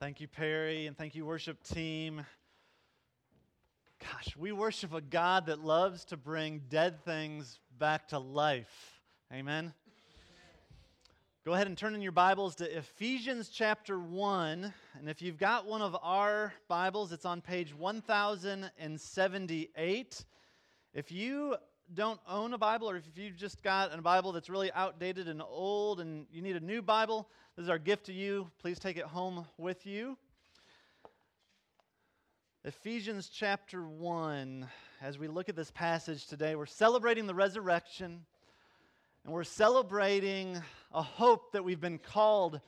Thank 0.00 0.20
you, 0.22 0.28
Perry, 0.28 0.86
and 0.86 0.96
thank 0.96 1.14
you, 1.14 1.26
worship 1.26 1.62
team. 1.62 2.24
Gosh, 4.00 4.34
we 4.34 4.50
worship 4.50 4.94
a 4.94 5.02
God 5.02 5.44
that 5.46 5.62
loves 5.62 6.06
to 6.06 6.16
bring 6.16 6.62
dead 6.70 7.04
things 7.04 7.58
back 7.78 8.08
to 8.08 8.18
life. 8.18 9.02
Amen. 9.30 9.74
Go 11.44 11.52
ahead 11.52 11.66
and 11.66 11.76
turn 11.76 11.94
in 11.94 12.00
your 12.00 12.12
Bibles 12.12 12.54
to 12.56 12.78
Ephesians 12.78 13.50
chapter 13.50 14.00
1. 14.00 14.72
And 14.98 15.10
if 15.10 15.20
you've 15.20 15.36
got 15.36 15.66
one 15.66 15.82
of 15.82 15.94
our 16.02 16.54
Bibles, 16.66 17.12
it's 17.12 17.26
on 17.26 17.42
page 17.42 17.74
1078. 17.74 20.24
If 20.94 21.12
you 21.12 21.56
don't 21.92 22.20
own 22.26 22.54
a 22.54 22.58
Bible, 22.58 22.88
or 22.88 22.96
if 22.96 23.04
you've 23.16 23.36
just 23.36 23.62
got 23.62 23.92
a 23.92 24.00
Bible 24.00 24.32
that's 24.32 24.48
really 24.48 24.72
outdated 24.72 25.28
and 25.28 25.42
old 25.42 26.00
and 26.00 26.24
you 26.32 26.40
need 26.40 26.56
a 26.56 26.60
new 26.60 26.80
Bible, 26.80 27.28
this 27.60 27.66
is 27.66 27.70
our 27.70 27.78
gift 27.78 28.06
to 28.06 28.12
you. 28.14 28.50
Please 28.58 28.78
take 28.78 28.96
it 28.96 29.04
home 29.04 29.44
with 29.58 29.84
you. 29.84 30.16
Ephesians 32.64 33.28
chapter 33.28 33.86
1. 33.86 34.66
As 35.02 35.18
we 35.18 35.28
look 35.28 35.50
at 35.50 35.56
this 35.56 35.70
passage 35.70 36.26
today, 36.26 36.54
we're 36.54 36.64
celebrating 36.64 37.26
the 37.26 37.34
resurrection 37.34 38.24
and 39.24 39.34
we're 39.34 39.44
celebrating 39.44 40.58
a 40.94 41.02
hope 41.02 41.52
that 41.52 41.62
we've 41.62 41.82
been 41.82 41.98
called 41.98 42.62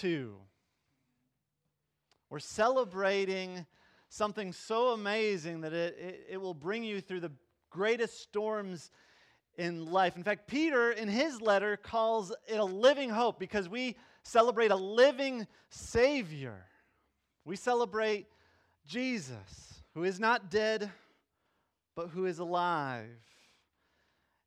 to. 0.00 0.36
We're 2.28 2.38
celebrating 2.38 3.64
something 4.10 4.52
so 4.52 4.88
amazing 4.88 5.62
that 5.62 5.72
it, 5.72 5.96
it, 5.98 6.26
it 6.32 6.36
will 6.36 6.52
bring 6.52 6.84
you 6.84 7.00
through 7.00 7.20
the 7.20 7.32
greatest 7.70 8.20
storms 8.20 8.90
in 9.56 9.86
life. 9.86 10.16
In 10.16 10.22
fact, 10.22 10.48
Peter, 10.48 10.90
in 10.90 11.08
his 11.08 11.40
letter, 11.40 11.78
calls 11.78 12.30
it 12.46 12.60
a 12.60 12.64
living 12.64 13.08
hope 13.08 13.38
because 13.38 13.70
we 13.70 13.96
celebrate 14.22 14.70
a 14.70 14.76
living 14.76 15.46
Savior. 15.70 16.66
We 17.44 17.56
celebrate 17.56 18.26
Jesus, 18.86 19.82
who 19.94 20.04
is 20.04 20.18
not 20.18 20.50
dead, 20.50 20.90
but 21.94 22.08
who 22.08 22.26
is 22.26 22.38
alive. 22.38 23.08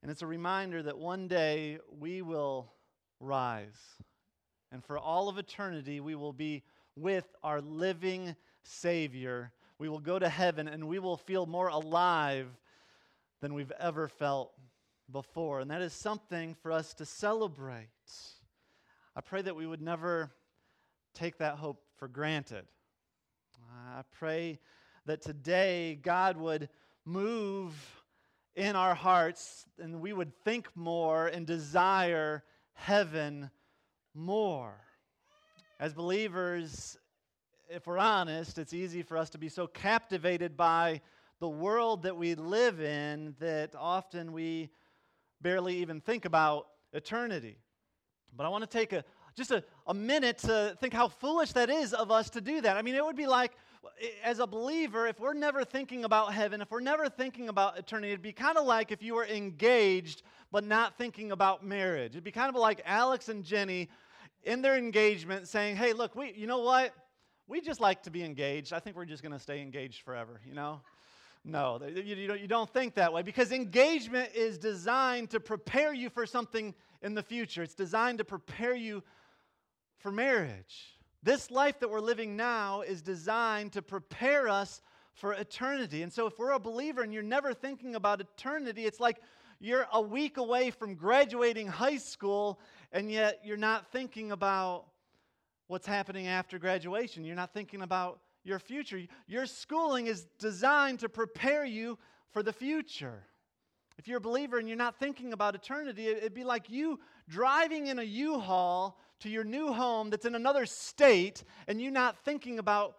And 0.01 0.09
it's 0.11 0.21
a 0.21 0.27
reminder 0.27 0.81
that 0.83 0.97
one 0.97 1.27
day 1.27 1.79
we 1.99 2.21
will 2.21 2.71
rise. 3.19 3.79
And 4.71 4.83
for 4.83 4.97
all 4.97 5.29
of 5.29 5.37
eternity, 5.37 5.99
we 5.99 6.15
will 6.15 6.33
be 6.33 6.63
with 6.95 7.27
our 7.43 7.61
living 7.61 8.35
Savior. 8.63 9.51
We 9.79 9.89
will 9.89 9.99
go 9.99 10.17
to 10.17 10.29
heaven 10.29 10.67
and 10.67 10.87
we 10.87 10.99
will 10.99 11.17
feel 11.17 11.45
more 11.45 11.67
alive 11.67 12.47
than 13.41 13.53
we've 13.53 13.71
ever 13.79 14.07
felt 14.07 14.53
before. 15.11 15.59
And 15.59 15.69
that 15.71 15.81
is 15.81 15.93
something 15.93 16.55
for 16.61 16.71
us 16.71 16.93
to 16.95 17.05
celebrate. 17.05 17.89
I 19.13 19.19
pray 19.19 19.41
that 19.41 19.55
we 19.55 19.67
would 19.67 19.81
never 19.81 20.31
take 21.13 21.37
that 21.39 21.55
hope 21.55 21.83
for 21.97 22.07
granted. 22.07 22.65
I 23.69 24.03
pray 24.11 24.59
that 25.05 25.21
today 25.21 25.99
God 26.01 26.37
would 26.37 26.69
move 27.03 27.73
in 28.55 28.77
our 28.77 28.95
hearts 28.95 29.65
and 29.79 29.99
we 29.99 30.13
would 30.13 30.33
think 30.45 30.69
more 30.75 31.27
and 31.27 31.45
desire 31.45 32.43
heaven 32.73 33.51
more. 34.13 34.75
As 35.77 35.93
believers, 35.93 36.97
if 37.69 37.87
we're 37.87 37.97
honest, 37.97 38.57
it's 38.57 38.73
easy 38.73 39.01
for 39.01 39.17
us 39.17 39.29
to 39.31 39.37
be 39.37 39.49
so 39.49 39.67
captivated 39.67 40.55
by 40.55 41.01
the 41.39 41.49
world 41.49 42.03
that 42.03 42.15
we 42.15 42.35
live 42.35 42.79
in 42.79 43.35
that 43.39 43.75
often 43.75 44.31
we 44.31 44.69
barely 45.41 45.77
even 45.77 45.99
think 45.99 46.23
about 46.23 46.67
eternity. 46.93 47.57
But 48.35 48.45
I 48.45 48.49
want 48.49 48.63
to 48.63 48.69
take 48.69 48.93
a 48.93 49.03
just 49.35 49.51
a, 49.51 49.63
a 49.87 49.93
minute 49.93 50.39
to 50.39 50.75
think 50.81 50.93
how 50.93 51.07
foolish 51.07 51.53
that 51.53 51.69
is 51.69 51.93
of 51.93 52.11
us 52.11 52.29
to 52.31 52.41
do 52.41 52.61
that. 52.61 52.75
I 52.75 52.81
mean, 52.81 52.95
it 52.95 53.03
would 53.03 53.15
be 53.15 53.27
like, 53.27 53.53
as 54.23 54.39
a 54.39 54.47
believer, 54.47 55.07
if 55.07 55.19
we're 55.19 55.33
never 55.33 55.63
thinking 55.63 56.03
about 56.03 56.33
heaven, 56.33 56.61
if 56.61 56.69
we're 56.69 56.81
never 56.81 57.09
thinking 57.09 57.49
about 57.49 57.77
eternity, 57.77 58.11
it'd 58.11 58.21
be 58.21 58.33
kind 58.33 58.57
of 58.57 58.65
like 58.65 58.91
if 58.91 59.01
you 59.01 59.15
were 59.15 59.25
engaged 59.25 60.23
but 60.51 60.65
not 60.65 60.97
thinking 60.97 61.31
about 61.31 61.65
marriage. 61.65 62.11
It'd 62.11 62.23
be 62.23 62.31
kind 62.31 62.49
of 62.49 62.55
like 62.55 62.81
Alex 62.85 63.29
and 63.29 63.43
Jenny 63.43 63.89
in 64.43 64.61
their 64.61 64.77
engagement 64.77 65.47
saying, 65.47 65.77
hey, 65.77 65.93
look, 65.93 66.15
we, 66.15 66.33
you 66.33 66.45
know 66.45 66.59
what? 66.59 66.93
We 67.47 67.61
just 67.61 67.79
like 67.79 68.03
to 68.03 68.11
be 68.11 68.23
engaged. 68.23 68.73
I 68.73 68.79
think 68.79 68.95
we're 68.95 69.05
just 69.05 69.23
going 69.23 69.33
to 69.33 69.39
stay 69.39 69.61
engaged 69.61 70.01
forever, 70.03 70.41
you 70.45 70.53
know? 70.53 70.81
No, 71.43 71.81
you, 71.83 72.47
don't, 72.47 72.71
think 72.71 72.95
that 72.95 73.11
way 73.11 73.23
because 73.23 73.51
engagement 73.51 74.29
is 74.35 74.59
designed 74.59 75.31
to 75.31 75.39
prepare 75.39 75.91
you 75.91 76.09
for 76.09 76.27
something 76.27 76.75
in 77.01 77.15
the 77.15 77.23
future. 77.23 77.63
It's 77.63 77.73
designed 77.73 78.19
to 78.19 78.23
prepare 78.23 78.75
you 78.75 79.01
for 79.97 80.11
marriage. 80.11 80.99
This 81.23 81.49
life 81.49 81.79
that 81.79 81.89
we're 81.89 81.99
living 81.99 82.35
now 82.35 82.81
is 82.81 83.01
designed 83.01 83.73
to 83.73 83.81
prepare 83.81 84.49
us 84.49 84.81
for 85.13 85.33
eternity. 85.33 86.03
And 86.03 86.13
so, 86.13 86.27
if 86.27 86.37
we're 86.37 86.51
a 86.51 86.59
believer 86.59 87.01
and 87.01 87.13
you're 87.13 87.23
never 87.23 87.53
thinking 87.53 87.95
about 87.95 88.21
eternity, 88.21 88.85
it's 88.85 88.99
like 88.99 89.17
you're 89.59 89.87
a 89.93 90.01
week 90.01 90.37
away 90.37 90.71
from 90.71 90.95
graduating 90.95 91.67
high 91.67 91.97
school, 91.97 92.59
and 92.91 93.11
yet 93.11 93.41
you're 93.43 93.57
not 93.57 93.91
thinking 93.91 94.31
about 94.31 94.85
what's 95.67 95.87
happening 95.87 96.27
after 96.27 96.57
graduation. 96.59 97.23
You're 97.23 97.35
not 97.35 97.53
thinking 97.53 97.81
about 97.81 98.19
your 98.43 98.59
future. 98.59 99.01
Your 99.27 99.45
schooling 99.45 100.07
is 100.07 100.25
designed 100.39 100.99
to 100.99 101.09
prepare 101.09 101.65
you 101.65 101.97
for 102.31 102.43
the 102.43 102.53
future. 102.53 103.23
If 103.97 104.07
you're 104.07 104.17
a 104.17 104.21
believer 104.21 104.57
and 104.57 104.67
you're 104.67 104.77
not 104.77 104.97
thinking 104.97 105.33
about 105.33 105.53
eternity, 105.53 106.07
it'd 106.07 106.33
be 106.33 106.43
like 106.43 106.69
you 106.69 106.99
driving 107.29 107.87
in 107.87 107.99
a 107.99 108.03
U 108.03 108.39
Haul 108.39 108.97
to 109.19 109.29
your 109.29 109.43
new 109.43 109.71
home 109.71 110.09
that's 110.09 110.25
in 110.25 110.33
another 110.33 110.65
state 110.65 111.43
and 111.67 111.79
you 111.79 111.91
not 111.91 112.17
thinking 112.25 112.57
about 112.57 112.95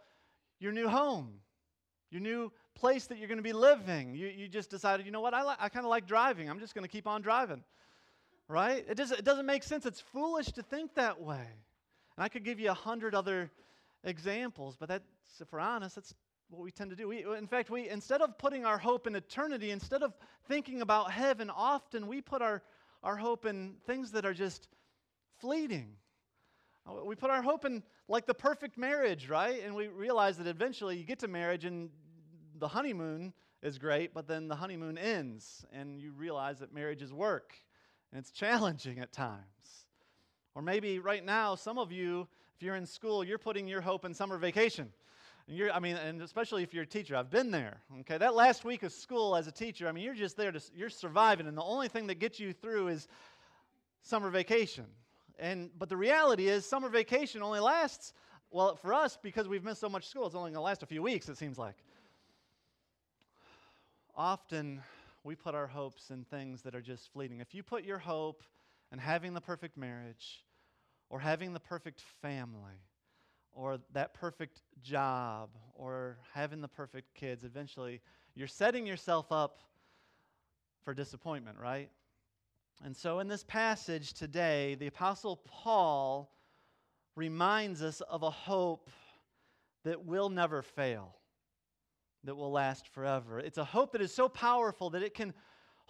your 0.61 0.71
new 0.71 0.89
home, 0.89 1.41
your 2.11 2.21
new 2.21 2.53
place 2.75 3.07
that 3.09 3.19
you're 3.19 3.27
going 3.27 3.39
to 3.39 3.43
be 3.43 3.53
living. 3.53 4.15
You, 4.15 4.29
you 4.29 4.47
just 4.47 4.71
decided, 4.71 5.05
you 5.05 5.13
know 5.13 5.21
what, 5.21 5.35
I, 5.35 5.43
li- 5.43 5.57
I 5.59 5.69
kind 5.69 5.85
of 5.85 5.91
like 5.91 6.07
driving. 6.07 6.49
I'm 6.49 6.61
just 6.61 6.75
going 6.75 6.85
to 6.85 6.89
keep 6.89 7.09
on 7.09 7.21
driving. 7.21 7.65
Right? 8.49 8.85
It, 8.89 8.97
does, 8.97 9.11
it 9.11 9.25
doesn't 9.25 9.47
make 9.47 9.63
sense. 9.63 9.87
It's 9.87 10.01
foolish 10.01 10.53
to 10.53 10.63
think 10.63 10.95
that 10.95 11.21
way. 11.21 11.47
And 12.17 12.25
I 12.25 12.29
could 12.29 12.45
give 12.45 12.61
you 12.61 12.71
a 12.71 12.75
hundred 12.75 13.15
other 13.15 13.51
examples, 14.05 14.77
but 14.79 14.89
that's, 14.89 15.07
if 15.43 15.53
we're 15.53 15.61
honest, 15.61 15.97
that's 15.97 16.15
what 16.49 16.63
we 16.63 16.71
tend 16.71 16.91
to 16.91 16.97
do. 16.97 17.09
We, 17.09 17.25
in 17.37 17.47
fact, 17.47 17.71
we 17.71 17.89
instead 17.89 18.23
of 18.23 18.39
putting 18.39 18.65
our 18.65 18.79
hope 18.79 19.07
in 19.07 19.15
eternity, 19.15 19.71
instead 19.71 20.03
of 20.03 20.15
thinking 20.47 20.83
about 20.83 21.11
heaven, 21.11 21.51
often 21.51 22.07
we 22.07 22.21
put 22.21 22.43
our, 22.43 22.63
our 23.03 23.17
hope 23.17 23.45
in 23.45 23.75
things 23.87 24.13
that 24.13 24.25
are 24.25 24.35
just 24.35 24.69
fleeting. 25.41 25.97
We 27.05 27.15
put 27.15 27.31
our 27.31 27.43
hope 27.43 27.65
in 27.65 27.83
like 28.09 28.27
the 28.27 28.35
perfect 28.35 28.77
marriage, 28.77 29.29
right? 29.29 29.63
And 29.65 29.75
we 29.75 29.89
realize 29.89 30.37
that 30.39 30.47
eventually 30.47 30.97
you 30.97 31.05
get 31.05 31.21
to 31.21 31.29
marriage 31.29 31.65
and 31.65 31.91
the 32.59 32.69
honeymoon 32.69 33.33
is 33.63 33.79
great, 33.79 34.13
but 34.13 34.27
then 34.27 34.49
the 34.49 34.57
honeymoon 34.57 34.99
ends 34.99 35.65
and 35.73 36.01
you 36.01 36.13
realize 36.13 36.59
that 36.59 36.75
marriage 36.75 37.03
is 37.03 37.13
work 37.13 37.55
and 38.11 38.19
it's 38.19 38.31
challenging 38.31 38.99
at 38.99 39.13
times. 39.13 39.41
Or 40.55 40.63
maybe 40.63 40.99
right 40.99 41.25
now, 41.25 41.55
some 41.55 41.79
of 41.79 41.93
you 41.93 42.29
if 42.63 42.67
you're 42.67 42.77
in 42.77 42.87
school, 42.87 43.25
you're 43.25 43.39
putting 43.39 43.67
your 43.67 43.81
hope 43.81 44.05
in 44.05 44.15
summer 44.15 44.39
vacation. 44.39 44.93
And 45.53 45.59
you're, 45.59 45.71
I 45.71 45.81
mean, 45.81 45.97
and 45.97 46.23
especially 46.23 46.63
if 46.63 46.73
you're 46.73 46.85
a 46.85 46.87
teacher, 46.87 47.15
I've 47.15 47.29
been 47.29 47.51
there. 47.51 47.83
Okay, 48.01 48.17
that 48.17 48.35
last 48.35 48.65
week 48.65 48.85
of 48.85 48.91
school 48.91 49.37
as 49.37 49.47
a 49.47 49.53
teacher, 49.53 49.87
I 49.87 49.93
mean, 49.93 50.03
you're 50.03 50.15
just 50.15 50.35
there 50.35 50.51
to, 50.51 50.59
you're 50.75 50.89
surviving, 50.89 51.47
and 51.47 51.55
the 51.55 51.63
only 51.63 51.89
thing 51.89 52.07
that 52.07 52.19
gets 52.19 52.41
you 52.41 52.55
through 52.55 52.89
is 52.89 53.07
summer 54.01 54.31
vacation. 54.31 54.87
And 55.39 55.69
but 55.79 55.91
the 55.91 55.97
reality 55.99 56.49
is, 56.49 56.65
summer 56.65 56.89
vacation 56.89 57.43
only 57.43 57.61
lasts 57.61 58.15
well 58.51 58.77
for 58.77 58.95
us 58.95 59.19
because 59.23 59.47
we've 59.47 59.63
missed 59.63 59.83
so 59.83 59.91
much 59.91 60.09
school. 60.09 60.25
It's 60.25 60.35
only 60.35 60.53
going 60.53 60.55
to 60.55 60.63
last 60.63 60.83
a 60.83 60.87
few 60.87 61.03
weeks. 61.03 61.29
It 61.29 61.37
seems 61.37 61.59
like. 61.59 61.77
Often, 64.17 64.81
we 65.23 65.35
put 65.35 65.55
our 65.55 65.67
hopes 65.67 66.09
in 66.09 66.25
things 66.25 66.63
that 66.63 66.75
are 66.75 66.81
just 66.81 67.13
fleeting. 67.13 67.41
If 67.41 67.55
you 67.55 67.63
put 67.63 67.85
your 67.85 67.99
hope 67.99 68.43
in 68.91 68.99
having 68.99 69.35
the 69.35 69.43
perfect 69.43 69.77
marriage, 69.77 70.47
or 71.11 71.21
having 71.21 71.53
the 71.53 71.61
perfect 71.61 72.01
family 72.23 72.81
or 73.55 73.79
that 73.93 74.15
perfect 74.15 74.63
job 74.83 75.51
or 75.75 76.19
having 76.35 76.61
the 76.61 76.69
perfect 76.69 77.15
kids, 77.15 77.45
eventually 77.45 78.01
you're 78.35 78.49
setting 78.49 78.87
yourself 78.87 79.31
up 79.31 79.59
for 80.85 80.95
disappointment, 80.95 81.59
right? 81.61 81.91
And 82.85 82.97
so 82.97 83.21
in 83.21 83.29
this 83.29 83.45
passage 83.45 84.13
today, 84.15 84.75
the 84.75 84.89
Apostle 84.89 85.41
Paul 85.45 86.33
reminds 87.15 87.83
us 87.83 88.01
of 88.03 88.23
a 88.23 88.31
hope 88.31 88.91
that 89.85 90.05
will 90.05 90.31
never 90.31 90.63
fail, 90.63 91.15
that 92.25 92.35
will 92.35 92.51
last 92.51 92.89
forever. 92.89 93.39
It's 93.39 93.59
a 93.59 93.65
hope 93.65 93.93
that 93.93 94.01
is 94.01 94.15
so 94.15 94.29
powerful 94.29 94.91
that 94.91 95.03
it 95.03 95.15
can 95.15 95.35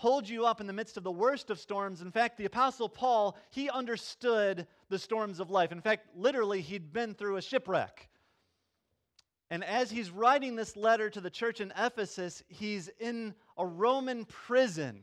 hold 0.02 0.28
you 0.28 0.44
up 0.44 0.60
in 0.60 0.66
the 0.66 0.72
midst 0.72 0.96
of 0.96 1.04
the 1.04 1.12
worst 1.12 1.48
of 1.48 1.60
storms. 1.60 2.02
In 2.02 2.10
fact, 2.10 2.36
the 2.36 2.44
Apostle 2.44 2.88
Paul, 2.88 3.38
he 3.50 3.70
understood 3.70 4.66
the 4.88 4.98
storms 4.98 5.38
of 5.38 5.48
life. 5.48 5.70
In 5.70 5.80
fact, 5.80 6.08
literally, 6.16 6.60
he'd 6.60 6.92
been 6.92 7.14
through 7.14 7.36
a 7.36 7.42
shipwreck. 7.42 8.08
And 9.48 9.62
as 9.62 9.92
he's 9.92 10.10
writing 10.10 10.56
this 10.56 10.76
letter 10.76 11.08
to 11.08 11.20
the 11.20 11.30
church 11.30 11.60
in 11.60 11.72
Ephesus, 11.78 12.42
he's 12.48 12.90
in 12.98 13.32
a 13.56 13.64
Roman 13.64 14.24
prison. 14.24 15.02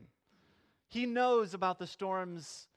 He 0.88 1.06
knows 1.06 1.54
about 1.54 1.78
the 1.78 1.86
storms 1.86 2.68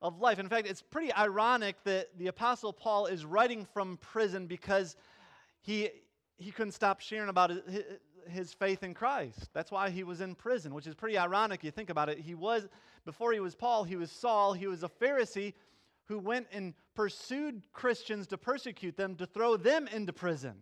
of 0.00 0.18
life. 0.18 0.38
In 0.38 0.48
fact, 0.48 0.66
it's 0.66 0.80
pretty 0.80 1.12
ironic 1.12 1.76
that 1.84 2.06
the 2.16 2.28
Apostle 2.28 2.72
Paul 2.72 3.04
is 3.04 3.26
writing 3.26 3.66
from 3.74 3.98
prison 3.98 4.46
because 4.46 4.96
he, 5.60 5.90
he 6.38 6.52
couldn't 6.52 6.72
stop 6.72 7.00
sharing 7.00 7.28
about 7.28 7.52
his, 8.28 8.52
faith 8.52 8.82
in 8.82 8.94
Christ. 8.94 9.50
That's 9.52 9.70
why 9.70 9.90
he 9.90 10.04
was 10.04 10.20
in 10.20 10.34
prison, 10.34 10.74
which 10.74 10.86
is 10.86 10.94
pretty 10.94 11.18
ironic. 11.18 11.64
You 11.64 11.70
think 11.70 11.90
about 11.90 12.08
it. 12.08 12.18
He 12.18 12.34
was, 12.34 12.68
before 13.04 13.32
he 13.32 13.40
was 13.40 13.54
Paul, 13.54 13.84
he 13.84 13.96
was 13.96 14.10
Saul. 14.10 14.52
He 14.52 14.66
was 14.66 14.82
a 14.82 14.88
Pharisee 14.88 15.54
who 16.06 16.18
went 16.18 16.46
and 16.52 16.74
pursued 16.94 17.62
Christians 17.72 18.26
to 18.28 18.38
persecute 18.38 18.96
them, 18.96 19.16
to 19.16 19.26
throw 19.26 19.56
them 19.56 19.88
into 19.88 20.12
prison. 20.12 20.54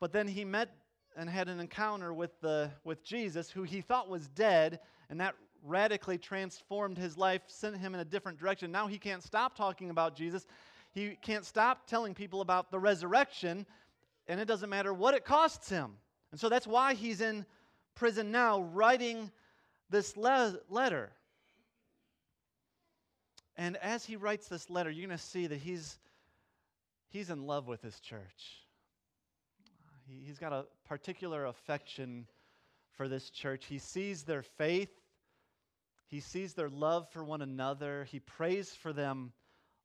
But 0.00 0.12
then 0.12 0.28
he 0.28 0.44
met 0.44 0.70
and 1.16 1.30
had 1.30 1.48
an 1.48 1.60
encounter 1.60 2.12
with, 2.12 2.38
the, 2.40 2.70
with 2.84 3.02
Jesus, 3.02 3.50
who 3.50 3.62
he 3.62 3.80
thought 3.80 4.08
was 4.08 4.28
dead, 4.28 4.80
and 5.08 5.20
that 5.20 5.34
radically 5.62 6.18
transformed 6.18 6.98
his 6.98 7.16
life, 7.16 7.42
sent 7.46 7.76
him 7.76 7.94
in 7.94 8.00
a 8.00 8.04
different 8.04 8.38
direction. 8.38 8.70
Now 8.70 8.86
he 8.86 8.98
can't 8.98 9.22
stop 9.22 9.56
talking 9.56 9.90
about 9.90 10.14
Jesus. 10.14 10.46
He 10.92 11.16
can't 11.22 11.44
stop 11.44 11.86
telling 11.86 12.14
people 12.14 12.40
about 12.40 12.70
the 12.70 12.78
resurrection, 12.78 13.66
and 14.28 14.40
it 14.40 14.46
doesn't 14.46 14.70
matter 14.70 14.92
what 14.92 15.14
it 15.14 15.24
costs 15.24 15.68
him. 15.68 15.92
And 16.36 16.40
so 16.42 16.50
that's 16.50 16.66
why 16.66 16.92
he's 16.92 17.22
in 17.22 17.46
prison 17.94 18.30
now, 18.30 18.60
writing 18.60 19.30
this 19.88 20.18
le- 20.18 20.58
letter. 20.68 21.10
And 23.56 23.78
as 23.78 24.04
he 24.04 24.16
writes 24.16 24.46
this 24.46 24.68
letter, 24.68 24.90
you're 24.90 25.06
going 25.06 25.16
to 25.16 25.24
see 25.24 25.46
that 25.46 25.56
he's, 25.56 25.96
he's 27.08 27.30
in 27.30 27.46
love 27.46 27.66
with 27.66 27.80
his 27.80 27.98
church. 28.00 28.60
He, 30.06 30.26
he's 30.26 30.38
got 30.38 30.52
a 30.52 30.66
particular 30.86 31.46
affection 31.46 32.26
for 32.98 33.08
this 33.08 33.30
church. 33.30 33.64
He 33.64 33.78
sees 33.78 34.24
their 34.24 34.42
faith, 34.42 34.92
he 36.06 36.20
sees 36.20 36.52
their 36.52 36.68
love 36.68 37.08
for 37.14 37.24
one 37.24 37.40
another, 37.40 38.04
he 38.10 38.20
prays 38.20 38.74
for 38.74 38.92
them 38.92 39.32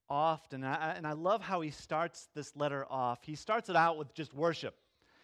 often. 0.09 0.65
And 0.65 0.75
I, 0.75 0.95
and 0.97 1.07
I 1.07 1.13
love 1.13 1.41
how 1.41 1.61
he 1.61 1.71
starts 1.71 2.27
this 2.35 2.53
letter 2.57 2.85
off. 2.89 3.19
He 3.23 3.35
starts 3.35 3.69
it 3.69 3.77
out 3.77 3.97
with 3.97 4.13
just 4.13 4.33
worship. 4.33 4.75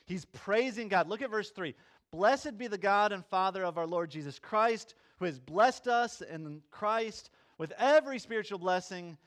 He's 0.08 0.26
praising 0.26 0.88
God. 0.88 1.08
Look 1.08 1.22
at 1.22 1.30
verse 1.30 1.52
3. 1.52 1.76
Blessed 2.12 2.58
be 2.58 2.68
the 2.68 2.78
God 2.78 3.12
and 3.12 3.26
Father 3.26 3.64
of 3.64 3.78
our 3.78 3.86
Lord 3.86 4.10
Jesus 4.10 4.40
Christ, 4.40 4.96
who 5.20 5.26
has 5.26 5.40
blessed 5.40 5.88
us 5.88 6.22
in 6.22 6.62
Christ 6.72 7.30
with 7.58 7.74
every 7.78 8.18
spiritual 8.18 8.60
blessing 8.60 9.18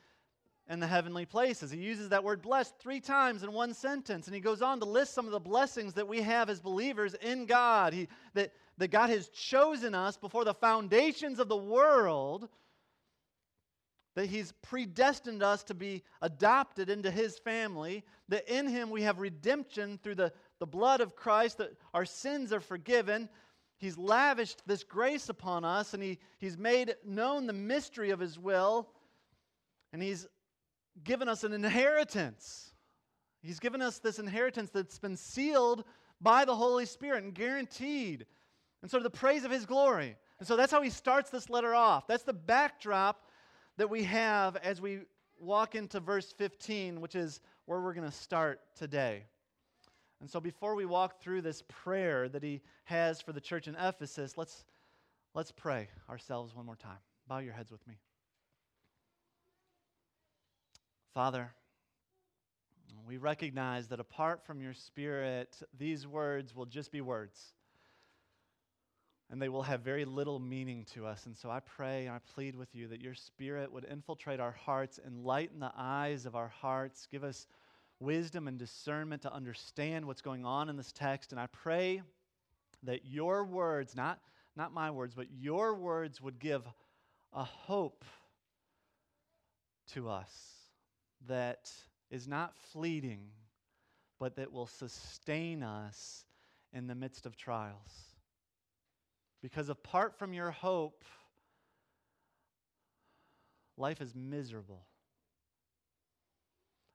in 0.68 0.80
the 0.80 0.86
heavenly 0.86 1.26
places. 1.26 1.70
He 1.70 1.80
uses 1.80 2.08
that 2.08 2.24
word 2.24 2.40
blessed 2.40 2.78
three 2.78 3.00
times 3.00 3.42
in 3.42 3.52
one 3.52 3.74
sentence, 3.74 4.26
and 4.26 4.34
he 4.34 4.40
goes 4.40 4.62
on 4.62 4.78
to 4.80 4.86
list 4.86 5.12
some 5.12 5.26
of 5.26 5.32
the 5.32 5.40
blessings 5.40 5.94
that 5.94 6.08
we 6.08 6.22
have 6.22 6.48
as 6.48 6.60
believers 6.60 7.14
in 7.14 7.44
God. 7.44 7.92
He, 7.92 8.08
that, 8.34 8.52
that 8.78 8.90
God 8.90 9.10
has 9.10 9.28
chosen 9.28 9.94
us 9.94 10.16
before 10.16 10.44
the 10.44 10.54
foundations 10.54 11.40
of 11.40 11.48
the 11.48 11.56
world, 11.56 12.48
that 14.14 14.26
He's 14.26 14.52
predestined 14.62 15.42
us 15.42 15.62
to 15.64 15.74
be 15.74 16.02
adopted 16.22 16.88
into 16.88 17.10
His 17.10 17.38
family, 17.38 18.04
that 18.28 18.48
in 18.48 18.68
Him 18.68 18.90
we 18.90 19.02
have 19.02 19.18
redemption 19.18 19.98
through 20.02 20.16
the, 20.16 20.32
the 20.60 20.66
blood 20.66 21.00
of 21.00 21.16
Christ, 21.16 21.58
that 21.58 21.72
our 21.92 22.04
sins 22.04 22.52
are 22.52 22.60
forgiven, 22.60 23.28
He's 23.80 23.96
lavished 23.96 24.60
this 24.66 24.84
grace 24.84 25.30
upon 25.30 25.64
us 25.64 25.94
and 25.94 26.02
he, 26.02 26.18
He's 26.38 26.58
made 26.58 26.94
known 27.04 27.46
the 27.46 27.54
mystery 27.54 28.10
of 28.10 28.20
His 28.20 28.38
will 28.38 28.90
and 29.92 30.02
He's 30.02 30.28
given 31.02 31.28
us 31.28 31.44
an 31.44 31.54
inheritance. 31.54 32.72
He's 33.42 33.58
given 33.58 33.80
us 33.80 33.98
this 33.98 34.18
inheritance 34.18 34.68
that's 34.70 34.98
been 34.98 35.16
sealed 35.16 35.84
by 36.20 36.44
the 36.44 36.54
Holy 36.54 36.84
Spirit 36.84 37.24
and 37.24 37.34
guaranteed. 37.34 38.26
And 38.82 38.90
so, 38.90 39.00
the 39.00 39.08
praise 39.08 39.44
of 39.44 39.50
His 39.50 39.64
glory. 39.64 40.14
And 40.38 40.46
so, 40.46 40.56
that's 40.56 40.72
how 40.72 40.82
He 40.82 40.90
starts 40.90 41.30
this 41.30 41.48
letter 41.48 41.74
off. 41.74 42.06
That's 42.06 42.24
the 42.24 42.34
backdrop 42.34 43.30
that 43.78 43.88
we 43.88 44.04
have 44.04 44.56
as 44.56 44.78
we 44.78 45.00
walk 45.38 45.74
into 45.74 46.00
verse 46.00 46.30
15, 46.32 47.00
which 47.00 47.14
is 47.14 47.40
where 47.64 47.80
we're 47.80 47.94
going 47.94 48.10
to 48.10 48.14
start 48.14 48.60
today. 48.76 49.24
And 50.20 50.28
so 50.28 50.40
before 50.40 50.74
we 50.74 50.84
walk 50.84 51.20
through 51.20 51.42
this 51.42 51.62
prayer 51.68 52.28
that 52.28 52.42
he 52.42 52.60
has 52.84 53.20
for 53.20 53.32
the 53.32 53.40
church 53.40 53.68
in 53.68 53.74
Ephesus, 53.74 54.36
let's, 54.36 54.64
let's 55.34 55.50
pray 55.50 55.88
ourselves 56.08 56.54
one 56.54 56.66
more 56.66 56.76
time. 56.76 56.98
Bow 57.26 57.38
your 57.38 57.54
heads 57.54 57.70
with 57.70 57.86
me. 57.86 57.94
Father, 61.14 61.52
we 63.06 63.16
recognize 63.16 63.88
that 63.88 63.98
apart 63.98 64.44
from 64.44 64.60
your 64.60 64.74
Spirit, 64.74 65.62
these 65.76 66.06
words 66.06 66.54
will 66.54 66.66
just 66.66 66.92
be 66.92 67.00
words. 67.00 67.54
And 69.30 69.40
they 69.40 69.48
will 69.48 69.62
have 69.62 69.80
very 69.80 70.04
little 70.04 70.38
meaning 70.38 70.84
to 70.92 71.06
us. 71.06 71.26
And 71.26 71.36
so 71.36 71.50
I 71.50 71.60
pray 71.60 72.06
and 72.06 72.14
I 72.14 72.18
plead 72.34 72.56
with 72.56 72.74
you 72.74 72.88
that 72.88 73.00
your 73.00 73.14
Spirit 73.14 73.72
would 73.72 73.84
infiltrate 73.84 74.40
our 74.40 74.52
hearts, 74.52 75.00
enlighten 75.06 75.60
the 75.60 75.72
eyes 75.76 76.26
of 76.26 76.34
our 76.34 76.48
hearts, 76.48 77.06
give 77.10 77.24
us 77.24 77.46
wisdom 78.00 78.48
and 78.48 78.58
discernment 78.58 79.22
to 79.22 79.32
understand 79.32 80.06
what's 80.06 80.22
going 80.22 80.44
on 80.44 80.68
in 80.68 80.76
this 80.76 80.90
text. 80.90 81.32
And 81.32 81.40
I 81.40 81.46
pray 81.46 82.02
that 82.82 83.06
your 83.06 83.44
words, 83.44 83.94
not, 83.94 84.18
not 84.56 84.72
my 84.72 84.90
words, 84.90 85.14
but 85.14 85.26
your 85.30 85.74
words 85.74 86.20
would 86.20 86.38
give 86.38 86.66
a 87.32 87.44
hope 87.44 88.04
to 89.92 90.08
us 90.08 90.30
that 91.28 91.70
is 92.10 92.26
not 92.26 92.54
fleeting, 92.72 93.20
but 94.18 94.36
that 94.36 94.52
will 94.52 94.66
sustain 94.66 95.62
us 95.62 96.24
in 96.72 96.86
the 96.86 96.94
midst 96.94 97.26
of 97.26 97.36
trials. 97.36 97.76
Because 99.42 99.68
apart 99.68 100.18
from 100.18 100.32
your 100.32 100.50
hope, 100.50 101.04
life 103.76 104.00
is 104.00 104.14
miserable. 104.14 104.86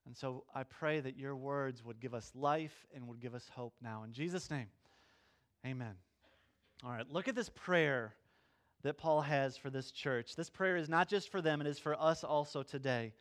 And 0.06 0.16
so 0.16 0.44
I 0.54 0.64
pray 0.64 1.00
that 1.00 1.18
your 1.18 1.36
words 1.36 1.84
would 1.84 2.00
give 2.00 2.14
us 2.14 2.32
life 2.36 2.86
and 2.94 3.08
would 3.08 3.20
give 3.20 3.34
us 3.34 3.50
hope 3.54 3.74
now. 3.82 4.04
In 4.04 4.14
Jesus' 4.14 4.52
name, 4.52 4.68
amen. 5.66 5.96
All 6.84 6.92
right, 6.92 7.10
look 7.10 7.28
at 7.28 7.36
this 7.36 7.50
prayer 7.50 8.14
that 8.84 8.98
Paul 8.98 9.22
has 9.22 9.58
for 9.58 9.72
this 9.72 9.92
church. 9.92 10.36
This 10.36 10.50
prayer 10.50 10.78
is 10.78 10.90
not 10.90 11.10
just 11.10 11.30
for 11.32 11.42
them, 11.42 11.60
it 11.60 11.68
is 11.68 11.80
for 11.80 12.00
us 12.00 12.24
also 12.24 12.62
today. 12.62 13.14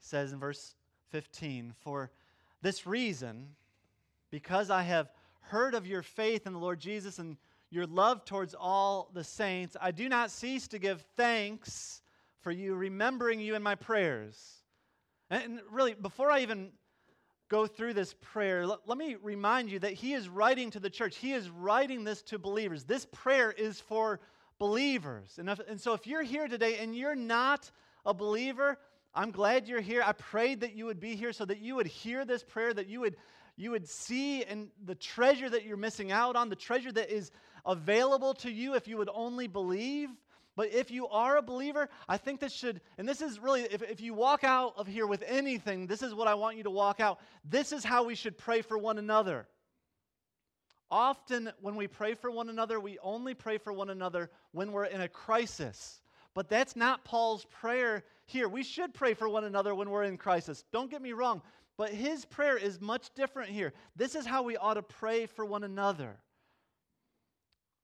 He 0.00 0.06
says 0.08 0.32
in 0.32 0.40
verse 0.40 0.74
15, 1.10 1.72
For 1.78 2.10
this 2.60 2.84
reason, 2.84 3.50
because 4.30 4.70
I 4.70 4.82
have 4.82 5.12
heard 5.40 5.74
of 5.74 5.86
your 5.86 6.02
faith 6.02 6.46
in 6.46 6.52
the 6.52 6.58
Lord 6.58 6.80
Jesus 6.80 7.20
and 7.20 7.36
your 7.70 7.86
love 7.86 8.24
towards 8.24 8.56
all 8.58 9.10
the 9.14 9.22
saints, 9.22 9.76
I 9.80 9.92
do 9.92 10.08
not 10.08 10.32
cease 10.32 10.66
to 10.68 10.80
give 10.80 11.04
thanks 11.16 12.02
for 12.40 12.50
you, 12.50 12.74
remembering 12.74 13.38
you 13.38 13.54
in 13.54 13.62
my 13.62 13.76
prayers 13.76 14.63
and 15.30 15.60
really, 15.70 15.94
before 15.94 16.30
I 16.30 16.40
even 16.40 16.70
go 17.48 17.66
through 17.66 17.94
this 17.94 18.14
prayer, 18.20 18.66
let, 18.66 18.80
let, 18.86 18.98
me 18.98 19.16
remind 19.22 19.70
you 19.70 19.78
that 19.78 19.92
he 19.92 20.12
is 20.14 20.28
writing 20.28 20.70
to 20.70 20.80
the 20.80 20.90
church. 20.90 21.16
He 21.16 21.32
is 21.32 21.48
writing 21.50 22.04
this 22.04 22.22
to 22.22 22.38
believers. 22.38 22.84
This 22.84 23.06
prayer 23.12 23.52
is 23.52 23.80
for 23.80 24.20
believers. 24.58 25.38
And, 25.38 25.48
if, 25.48 25.60
and 25.68 25.80
so 25.80 25.92
if 25.94 26.06
you're 26.06 26.22
here 26.22 26.48
today 26.48 26.78
and 26.78 26.96
you're 26.96 27.14
not 27.14 27.70
a 28.06 28.14
believer, 28.14 28.78
I'm 29.14 29.30
glad 29.30 29.68
you're 29.68 29.80
here. 29.80 30.02
I 30.04 30.12
prayed 30.12 30.60
that 30.60 30.74
you 30.74 30.86
would 30.86 31.00
be 31.00 31.14
here 31.14 31.32
so 31.32 31.44
that 31.44 31.58
you 31.58 31.76
would 31.76 31.86
hear 31.86 32.24
this 32.24 32.42
prayer, 32.42 32.74
that 32.74 32.88
you 32.88 33.00
would, 33.00 33.16
you 33.56 33.70
would 33.70 33.88
see 33.88 34.42
and 34.44 34.68
the 34.84 34.94
treasure 34.94 35.48
that 35.48 35.64
you're 35.64 35.76
missing 35.76 36.12
out 36.12 36.36
on, 36.36 36.48
the 36.48 36.56
treasure 36.56 36.92
that 36.92 37.10
is 37.10 37.30
available 37.64 38.34
to 38.34 38.50
you 38.50 38.74
if 38.74 38.88
you 38.88 38.96
would 38.96 39.10
only 39.12 39.46
believe. 39.46 40.10
But 40.56 40.72
if 40.72 40.90
you 40.90 41.08
are 41.08 41.36
a 41.36 41.42
believer, 41.42 41.88
I 42.08 42.16
think 42.16 42.38
this 42.38 42.52
should, 42.52 42.80
and 42.96 43.08
this 43.08 43.20
is 43.20 43.40
really, 43.40 43.62
if, 43.62 43.82
if 43.82 44.00
you 44.00 44.14
walk 44.14 44.44
out 44.44 44.74
of 44.76 44.86
here 44.86 45.06
with 45.06 45.24
anything, 45.26 45.86
this 45.86 46.02
is 46.02 46.14
what 46.14 46.28
I 46.28 46.34
want 46.34 46.56
you 46.56 46.62
to 46.62 46.70
walk 46.70 47.00
out. 47.00 47.18
This 47.44 47.72
is 47.72 47.82
how 47.82 48.04
we 48.04 48.14
should 48.14 48.38
pray 48.38 48.62
for 48.62 48.78
one 48.78 48.98
another. 48.98 49.48
Often, 50.90 51.50
when 51.60 51.74
we 51.74 51.88
pray 51.88 52.14
for 52.14 52.30
one 52.30 52.48
another, 52.48 52.78
we 52.78 52.98
only 53.02 53.34
pray 53.34 53.58
for 53.58 53.72
one 53.72 53.90
another 53.90 54.30
when 54.52 54.70
we're 54.70 54.84
in 54.84 55.00
a 55.00 55.08
crisis. 55.08 56.00
But 56.34 56.48
that's 56.48 56.76
not 56.76 57.04
Paul's 57.04 57.46
prayer 57.46 58.04
here. 58.26 58.48
We 58.48 58.62
should 58.62 58.94
pray 58.94 59.14
for 59.14 59.28
one 59.28 59.44
another 59.44 59.74
when 59.74 59.90
we're 59.90 60.04
in 60.04 60.16
crisis. 60.16 60.64
Don't 60.72 60.90
get 60.90 61.02
me 61.02 61.12
wrong. 61.12 61.42
But 61.76 61.90
his 61.90 62.24
prayer 62.24 62.56
is 62.56 62.80
much 62.80 63.12
different 63.14 63.50
here. 63.50 63.72
This 63.96 64.14
is 64.14 64.24
how 64.24 64.44
we 64.44 64.56
ought 64.56 64.74
to 64.74 64.82
pray 64.82 65.26
for 65.26 65.44
one 65.44 65.64
another. 65.64 66.16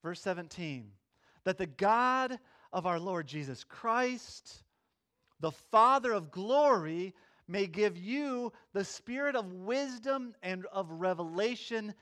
Verse 0.03 0.21
17 0.21 0.91
that 1.43 1.57
the 1.57 1.65
God 1.65 2.39
of 2.73 2.85
our 2.85 2.99
Lord 2.99 3.27
Jesus 3.27 3.63
Christ, 3.63 4.63
the 5.39 5.51
Father 5.51 6.11
of 6.13 6.31
glory, 6.31 7.13
may 7.47 7.67
give 7.67 7.97
you 7.97 8.53
the 8.73 8.85
spirit 8.85 9.35
of 9.35 9.51
wisdom 9.51 10.33
and 10.41 10.65
of 10.67 10.89
revelation 10.89 11.93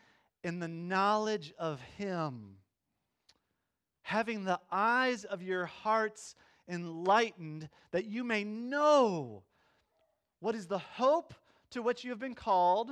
in 0.44 0.60
the 0.60 0.68
knowledge 0.68 1.54
of 1.58 1.82
Him, 1.98 2.58
having 4.02 4.44
the 4.44 4.60
eyes 4.72 5.26
of 5.26 5.42
your 5.42 5.66
hearts 5.66 6.36
enlightened, 6.68 7.68
that 7.92 8.06
you 8.06 8.24
may 8.24 8.44
know 8.44 9.44
what 10.40 10.56
is 10.56 10.68
the 10.68 10.78
hope 10.78 11.34
to 11.72 11.82
which 11.82 12.04
you 12.04 12.12
have 12.12 12.20
been 12.20 12.36
called, 12.36 12.92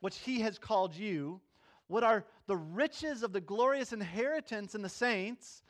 which 0.00 0.18
He 0.18 0.40
has 0.40 0.58
called 0.58 0.94
you, 0.94 1.40
what 1.86 2.02
are 2.02 2.24
the 2.46 2.56
riches 2.56 3.22
of 3.22 3.32
the 3.32 3.40
glorious 3.40 3.92
inheritance 3.92 4.74
in 4.74 4.82
the 4.82 4.88
saints 4.88 5.62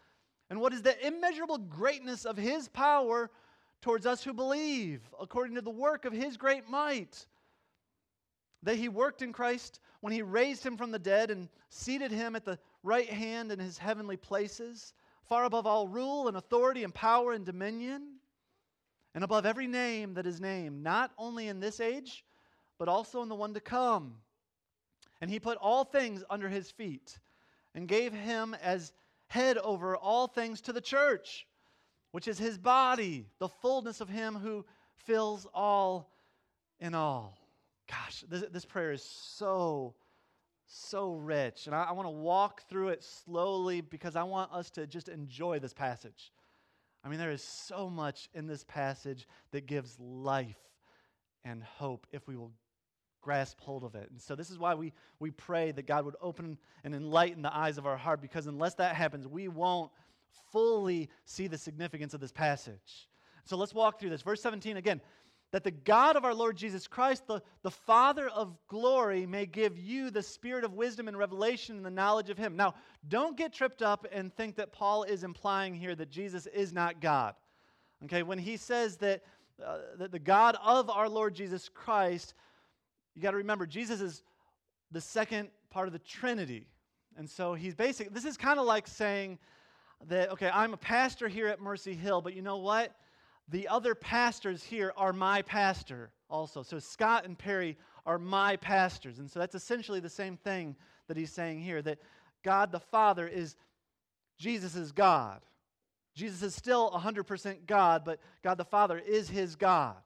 And 0.52 0.60
what 0.60 0.74
is 0.74 0.82
the 0.82 1.06
immeasurable 1.06 1.56
greatness 1.56 2.26
of 2.26 2.36
his 2.36 2.68
power 2.68 3.30
towards 3.80 4.04
us 4.04 4.22
who 4.22 4.34
believe, 4.34 5.00
according 5.18 5.54
to 5.54 5.62
the 5.62 5.70
work 5.70 6.04
of 6.04 6.12
his 6.12 6.36
great 6.36 6.68
might? 6.68 7.26
That 8.62 8.76
he 8.76 8.90
worked 8.90 9.22
in 9.22 9.32
Christ 9.32 9.80
when 10.02 10.12
he 10.12 10.20
raised 10.20 10.62
him 10.62 10.76
from 10.76 10.90
the 10.90 10.98
dead 10.98 11.30
and 11.30 11.48
seated 11.70 12.12
him 12.12 12.36
at 12.36 12.44
the 12.44 12.58
right 12.82 13.08
hand 13.08 13.50
in 13.50 13.58
his 13.58 13.78
heavenly 13.78 14.18
places, 14.18 14.92
far 15.26 15.44
above 15.44 15.66
all 15.66 15.88
rule 15.88 16.28
and 16.28 16.36
authority 16.36 16.84
and 16.84 16.94
power 16.94 17.32
and 17.32 17.46
dominion, 17.46 18.16
and 19.14 19.24
above 19.24 19.46
every 19.46 19.66
name 19.66 20.12
that 20.12 20.26
is 20.26 20.38
named, 20.38 20.82
not 20.82 21.12
only 21.16 21.48
in 21.48 21.60
this 21.60 21.80
age, 21.80 22.26
but 22.76 22.88
also 22.88 23.22
in 23.22 23.30
the 23.30 23.34
one 23.34 23.54
to 23.54 23.60
come. 23.60 24.16
And 25.22 25.30
he 25.30 25.40
put 25.40 25.56
all 25.56 25.84
things 25.84 26.22
under 26.28 26.50
his 26.50 26.70
feet 26.70 27.18
and 27.74 27.88
gave 27.88 28.12
him 28.12 28.54
as 28.62 28.92
head 29.32 29.56
over 29.56 29.96
all 29.96 30.26
things 30.26 30.60
to 30.60 30.74
the 30.74 30.80
church, 30.80 31.46
which 32.10 32.28
is 32.28 32.38
his 32.38 32.58
body, 32.58 33.26
the 33.38 33.48
fullness 33.48 34.02
of 34.02 34.08
him 34.10 34.34
who 34.34 34.62
fills 35.06 35.46
all 35.54 36.12
in 36.80 36.94
all. 36.94 37.38
Gosh, 37.88 38.24
this, 38.28 38.44
this 38.52 38.66
prayer 38.66 38.92
is 38.92 39.02
so, 39.02 39.94
so 40.66 41.14
rich. 41.14 41.66
And 41.66 41.74
I, 41.74 41.84
I 41.84 41.92
want 41.92 42.06
to 42.06 42.10
walk 42.10 42.64
through 42.68 42.88
it 42.88 43.02
slowly 43.02 43.80
because 43.80 44.16
I 44.16 44.22
want 44.22 44.52
us 44.52 44.68
to 44.72 44.86
just 44.86 45.08
enjoy 45.08 45.58
this 45.58 45.72
passage. 45.72 46.30
I 47.02 47.08
mean, 47.08 47.18
there 47.18 47.32
is 47.32 47.42
so 47.42 47.88
much 47.88 48.28
in 48.34 48.46
this 48.46 48.64
passage 48.64 49.26
that 49.52 49.66
gives 49.66 49.98
life 49.98 50.60
and 51.42 51.62
hope 51.62 52.06
if 52.12 52.28
we 52.28 52.36
will 52.36 52.52
grasp 53.22 53.60
hold 53.60 53.84
of 53.84 53.94
it. 53.94 54.10
And 54.10 54.20
so 54.20 54.34
this 54.34 54.50
is 54.50 54.58
why 54.58 54.74
we, 54.74 54.92
we 55.20 55.30
pray 55.30 55.72
that 55.72 55.86
God 55.86 56.04
would 56.04 56.16
open 56.20 56.58
and 56.84 56.94
enlighten 56.94 57.42
the 57.42 57.54
eyes 57.54 57.78
of 57.78 57.86
our 57.86 57.96
heart, 57.96 58.20
because 58.20 58.46
unless 58.46 58.74
that 58.74 58.94
happens, 58.94 59.26
we 59.26 59.48
won't 59.48 59.90
fully 60.50 61.08
see 61.24 61.46
the 61.46 61.58
significance 61.58 62.12
of 62.14 62.20
this 62.20 62.32
passage. 62.32 63.08
So 63.44 63.56
let's 63.56 63.74
walk 63.74 63.98
through 63.98 64.10
this. 64.10 64.22
Verse 64.22 64.42
17 64.42 64.76
again 64.76 65.00
that 65.52 65.64
the 65.64 65.70
God 65.70 66.16
of 66.16 66.24
our 66.24 66.34
Lord 66.34 66.56
Jesus 66.56 66.88
Christ, 66.88 67.26
the, 67.26 67.42
the 67.62 67.70
Father 67.70 68.28
of 68.28 68.56
glory, 68.68 69.26
may 69.26 69.44
give 69.44 69.78
you 69.78 70.10
the 70.10 70.22
spirit 70.22 70.64
of 70.64 70.72
wisdom 70.72 71.08
and 71.08 71.16
revelation 71.16 71.76
and 71.76 71.84
the 71.84 71.90
knowledge 71.90 72.30
of 72.30 72.38
Him. 72.38 72.56
Now, 72.56 72.74
don't 73.08 73.36
get 73.36 73.52
tripped 73.52 73.82
up 73.82 74.06
and 74.10 74.34
think 74.34 74.56
that 74.56 74.72
Paul 74.72 75.02
is 75.02 75.24
implying 75.24 75.74
here 75.74 75.94
that 75.94 76.10
Jesus 76.10 76.46
is 76.46 76.72
not 76.72 77.02
God. 77.02 77.34
Okay, 78.04 78.22
when 78.22 78.38
he 78.38 78.56
says 78.56 78.96
that, 78.96 79.22
uh, 79.64 79.78
that 79.98 80.10
the 80.10 80.18
God 80.18 80.56
of 80.64 80.90
our 80.90 81.08
Lord 81.08 81.34
Jesus 81.34 81.68
Christ 81.68 82.34
you 83.14 83.22
got 83.22 83.32
to 83.32 83.38
remember, 83.38 83.66
Jesus 83.66 84.00
is 84.00 84.22
the 84.90 85.00
second 85.00 85.48
part 85.70 85.86
of 85.86 85.92
the 85.92 85.98
Trinity. 85.98 86.66
And 87.16 87.28
so 87.28 87.54
he's 87.54 87.74
basic. 87.74 88.12
This 88.12 88.24
is 88.24 88.36
kind 88.36 88.58
of 88.58 88.66
like 88.66 88.86
saying 88.86 89.38
that, 90.08 90.30
okay, 90.32 90.50
I'm 90.52 90.72
a 90.72 90.78
pastor 90.78 91.28
here 91.28 91.48
at 91.48 91.60
Mercy 91.60 91.94
Hill, 91.94 92.20
but 92.20 92.34
you 92.34 92.42
know 92.42 92.58
what? 92.58 92.94
The 93.48 93.68
other 93.68 93.94
pastors 93.94 94.62
here 94.62 94.92
are 94.96 95.12
my 95.12 95.42
pastor 95.42 96.10
also. 96.30 96.62
So 96.62 96.78
Scott 96.78 97.24
and 97.24 97.38
Perry 97.38 97.76
are 98.06 98.18
my 98.18 98.56
pastors. 98.56 99.18
And 99.18 99.30
so 99.30 99.38
that's 99.38 99.54
essentially 99.54 100.00
the 100.00 100.08
same 100.08 100.36
thing 100.36 100.76
that 101.08 101.16
he's 101.16 101.32
saying 101.32 101.60
here 101.60 101.82
that 101.82 101.98
God 102.42 102.72
the 102.72 102.80
Father 102.80 103.28
is 103.28 103.56
Jesus' 104.38 104.74
is 104.74 104.92
God. 104.92 105.40
Jesus 106.14 106.42
is 106.42 106.54
still 106.54 106.90
100% 106.90 107.66
God, 107.66 108.02
but 108.04 108.20
God 108.42 108.58
the 108.58 108.64
Father 108.64 108.98
is 108.98 109.28
his 109.28 109.54
God. 109.56 109.96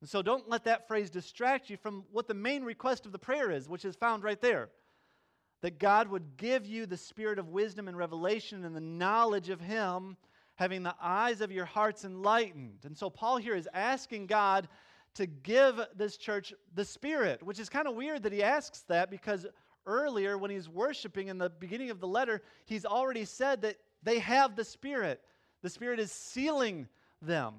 And 0.00 0.08
so 0.08 0.22
don't 0.22 0.48
let 0.48 0.64
that 0.64 0.88
phrase 0.88 1.10
distract 1.10 1.68
you 1.68 1.76
from 1.76 2.04
what 2.10 2.26
the 2.26 2.34
main 2.34 2.64
request 2.64 3.06
of 3.06 3.12
the 3.12 3.18
prayer 3.18 3.50
is, 3.50 3.68
which 3.68 3.84
is 3.84 3.96
found 3.96 4.22
right 4.22 4.40
there. 4.40 4.70
That 5.62 5.78
God 5.78 6.08
would 6.08 6.36
give 6.38 6.66
you 6.66 6.86
the 6.86 6.96
spirit 6.96 7.38
of 7.38 7.48
wisdom 7.48 7.86
and 7.86 7.96
revelation 7.96 8.64
and 8.64 8.74
the 8.74 8.80
knowledge 8.80 9.50
of 9.50 9.60
Him, 9.60 10.16
having 10.56 10.82
the 10.82 10.94
eyes 11.00 11.40
of 11.40 11.52
your 11.52 11.66
hearts 11.66 12.04
enlightened. 12.04 12.80
And 12.84 12.96
so 12.96 13.10
Paul 13.10 13.36
here 13.36 13.54
is 13.54 13.68
asking 13.74 14.26
God 14.26 14.68
to 15.14 15.26
give 15.26 15.80
this 15.96 16.16
church 16.16 16.52
the 16.74 16.84
Spirit, 16.84 17.42
which 17.42 17.58
is 17.58 17.68
kind 17.68 17.88
of 17.88 17.94
weird 17.94 18.22
that 18.22 18.32
he 18.32 18.42
asks 18.42 18.80
that 18.88 19.10
because 19.10 19.46
earlier 19.86 20.38
when 20.38 20.50
he's 20.50 20.68
worshiping 20.68 21.28
in 21.28 21.38
the 21.38 21.50
beginning 21.50 21.90
of 21.90 22.00
the 22.00 22.06
letter, 22.06 22.42
he's 22.64 22.84
already 22.84 23.24
said 23.24 23.62
that 23.62 23.76
they 24.02 24.18
have 24.18 24.56
the 24.56 24.64
Spirit. 24.64 25.20
The 25.62 25.70
Spirit 25.70 25.98
is 25.98 26.12
sealing 26.12 26.88
them. 27.20 27.54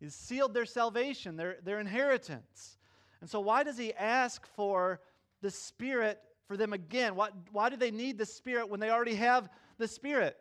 He's 0.00 0.14
sealed 0.14 0.54
their 0.54 0.66
salvation, 0.66 1.36
their, 1.36 1.56
their 1.64 1.80
inheritance. 1.80 2.78
And 3.20 3.30
so, 3.30 3.40
why 3.40 3.62
does 3.62 3.78
he 3.78 3.94
ask 3.94 4.46
for 4.54 5.00
the 5.40 5.50
Spirit 5.50 6.20
for 6.46 6.56
them 6.56 6.72
again? 6.72 7.14
Why, 7.16 7.30
why 7.50 7.70
do 7.70 7.76
they 7.76 7.90
need 7.90 8.18
the 8.18 8.26
Spirit 8.26 8.68
when 8.68 8.80
they 8.80 8.90
already 8.90 9.14
have 9.14 9.48
the 9.78 9.88
Spirit? 9.88 10.36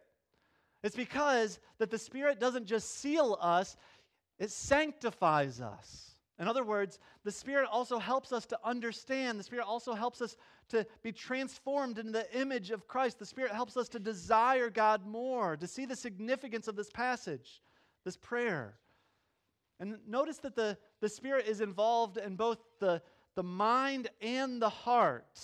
It's 0.84 0.96
because 0.96 1.60
that 1.80 1.90
the 1.90 1.98
Spirit 1.98 2.40
doesn't 2.40 2.66
just 2.66 3.00
seal 3.00 3.38
us, 3.42 3.76
it 4.38 4.52
sanctifies 4.52 5.62
us. 5.62 6.12
In 6.38 6.50
other 6.50 6.66
words, 6.66 7.00
the 7.24 7.32
Spirit 7.32 7.70
also 7.72 7.98
helps 7.98 8.34
us 8.34 8.46
to 8.48 8.60
understand. 8.64 9.40
The 9.40 9.44
Spirit 9.44 9.66
also 9.66 9.94
helps 9.94 10.22
us 10.22 10.36
to 10.70 10.86
be 11.02 11.14
transformed 11.14 11.98
into 11.98 12.12
the 12.12 12.40
image 12.40 12.72
of 12.72 12.88
Christ. 12.88 13.20
The 13.20 13.26
Spirit 13.26 13.54
helps 13.54 13.78
us 13.78 13.88
to 13.90 14.00
desire 14.00 14.70
God 14.70 15.06
more, 15.08 15.56
to 15.56 15.66
see 15.66 15.86
the 15.86 15.96
significance 15.96 16.68
of 16.68 16.76
this 16.76 16.90
passage, 16.90 17.62
this 18.04 18.18
prayer. 18.18 18.76
And 19.80 19.98
notice 20.08 20.38
that 20.40 20.56
the, 20.56 20.78
the 21.02 21.10
Spirit 21.10 21.48
is 21.48 21.62
involved 21.62 22.18
in 22.18 22.36
both 22.36 22.60
the, 22.80 23.02
the 23.36 23.44
mind 23.44 24.10
and 24.22 24.62
the 24.62 24.70
heart. 24.70 25.40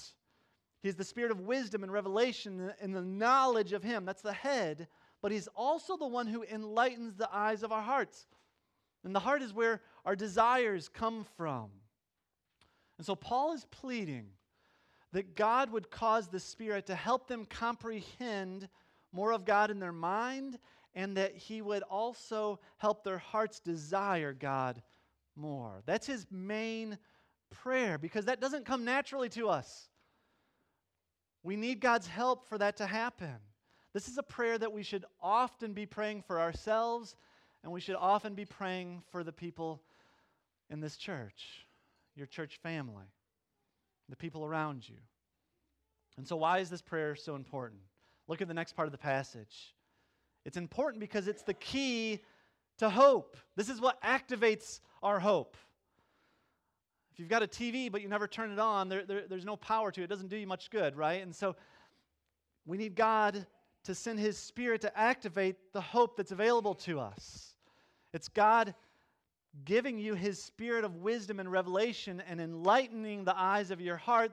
He's 0.81 0.95
the 0.95 1.03
Spirit 1.03 1.31
of 1.31 1.41
wisdom 1.41 1.83
and 1.83 1.91
revelation 1.91 2.71
and 2.81 2.95
the 2.95 3.01
knowledge 3.01 3.73
of 3.73 3.83
Him. 3.83 4.05
That's 4.05 4.21
the 4.21 4.33
head. 4.33 4.87
But 5.21 5.31
He's 5.31 5.47
also 5.55 5.97
the 5.97 6.07
one 6.07 6.27
who 6.27 6.43
enlightens 6.43 7.15
the 7.15 7.29
eyes 7.31 7.61
of 7.61 7.71
our 7.71 7.81
hearts. 7.81 8.25
And 9.03 9.15
the 9.15 9.19
heart 9.19 9.41
is 9.41 9.53
where 9.53 9.81
our 10.05 10.15
desires 10.15 10.87
come 10.87 11.25
from. 11.35 11.69
And 12.97 13.05
so 13.05 13.15
Paul 13.15 13.53
is 13.53 13.65
pleading 13.65 14.27
that 15.11 15.35
God 15.35 15.71
would 15.71 15.91
cause 15.91 16.27
the 16.27 16.39
Spirit 16.39 16.85
to 16.87 16.95
help 16.95 17.27
them 17.27 17.45
comprehend 17.45 18.69
more 19.11 19.33
of 19.33 19.43
God 19.43 19.71
in 19.71 19.79
their 19.79 19.91
mind 19.91 20.57
and 20.93 21.17
that 21.17 21.35
He 21.35 21.61
would 21.61 21.83
also 21.83 22.59
help 22.77 23.03
their 23.03 23.17
hearts 23.17 23.59
desire 23.59 24.33
God 24.33 24.81
more. 25.35 25.81
That's 25.85 26.07
His 26.07 26.25
main 26.29 26.97
prayer 27.49 27.97
because 27.97 28.25
that 28.25 28.41
doesn't 28.41 28.65
come 28.65 28.85
naturally 28.85 29.29
to 29.29 29.49
us. 29.49 29.89
We 31.43 31.55
need 31.55 31.79
God's 31.79 32.07
help 32.07 32.47
for 32.47 32.57
that 32.57 32.77
to 32.77 32.85
happen. 32.85 33.35
This 33.93 34.07
is 34.07 34.17
a 34.17 34.23
prayer 34.23 34.57
that 34.57 34.71
we 34.71 34.83
should 34.83 35.05
often 35.21 35.73
be 35.73 35.85
praying 35.85 36.21
for 36.21 36.39
ourselves, 36.39 37.15
and 37.63 37.71
we 37.71 37.81
should 37.81 37.95
often 37.95 38.35
be 38.35 38.45
praying 38.45 39.03
for 39.11 39.23
the 39.23 39.33
people 39.33 39.81
in 40.69 40.79
this 40.79 40.95
church, 40.95 41.65
your 42.15 42.27
church 42.27 42.57
family, 42.63 43.05
the 44.07 44.15
people 44.15 44.45
around 44.45 44.87
you. 44.87 44.95
And 46.17 46.27
so, 46.27 46.37
why 46.37 46.59
is 46.59 46.69
this 46.69 46.81
prayer 46.81 47.15
so 47.15 47.35
important? 47.35 47.81
Look 48.27 48.41
at 48.41 48.47
the 48.47 48.53
next 48.53 48.73
part 48.73 48.87
of 48.87 48.91
the 48.91 48.97
passage. 48.97 49.73
It's 50.45 50.57
important 50.57 50.99
because 50.99 51.27
it's 51.27 51.43
the 51.43 51.53
key 51.53 52.19
to 52.79 52.89
hope. 52.89 53.37
This 53.55 53.69
is 53.69 53.79
what 53.79 54.01
activates 54.01 54.79
our 55.03 55.19
hope. 55.19 55.55
If 57.13 57.19
you've 57.19 57.29
got 57.29 57.43
a 57.43 57.47
TV 57.47 57.91
but 57.91 58.01
you 58.01 58.07
never 58.07 58.27
turn 58.27 58.51
it 58.51 58.59
on, 58.59 58.89
there, 58.89 59.05
there, 59.05 59.27
there's 59.27 59.45
no 59.45 59.55
power 59.55 59.91
to 59.91 60.01
it. 60.01 60.05
It 60.05 60.09
doesn't 60.09 60.29
do 60.29 60.37
you 60.37 60.47
much 60.47 60.69
good, 60.69 60.95
right? 60.95 61.21
And 61.21 61.35
so 61.35 61.55
we 62.65 62.77
need 62.77 62.95
God 62.95 63.45
to 63.83 63.95
send 63.95 64.19
His 64.19 64.37
Spirit 64.37 64.81
to 64.81 64.97
activate 64.97 65.57
the 65.73 65.81
hope 65.81 66.15
that's 66.15 66.31
available 66.31 66.75
to 66.75 66.99
us. 66.99 67.55
It's 68.13 68.27
God 68.27 68.73
giving 69.65 69.97
you 69.97 70.15
His 70.15 70.41
Spirit 70.41 70.85
of 70.85 70.97
wisdom 70.97 71.39
and 71.39 71.51
revelation 71.51 72.21
and 72.27 72.39
enlightening 72.39 73.25
the 73.25 73.37
eyes 73.37 73.71
of 73.71 73.81
your 73.81 73.97
heart 73.97 74.31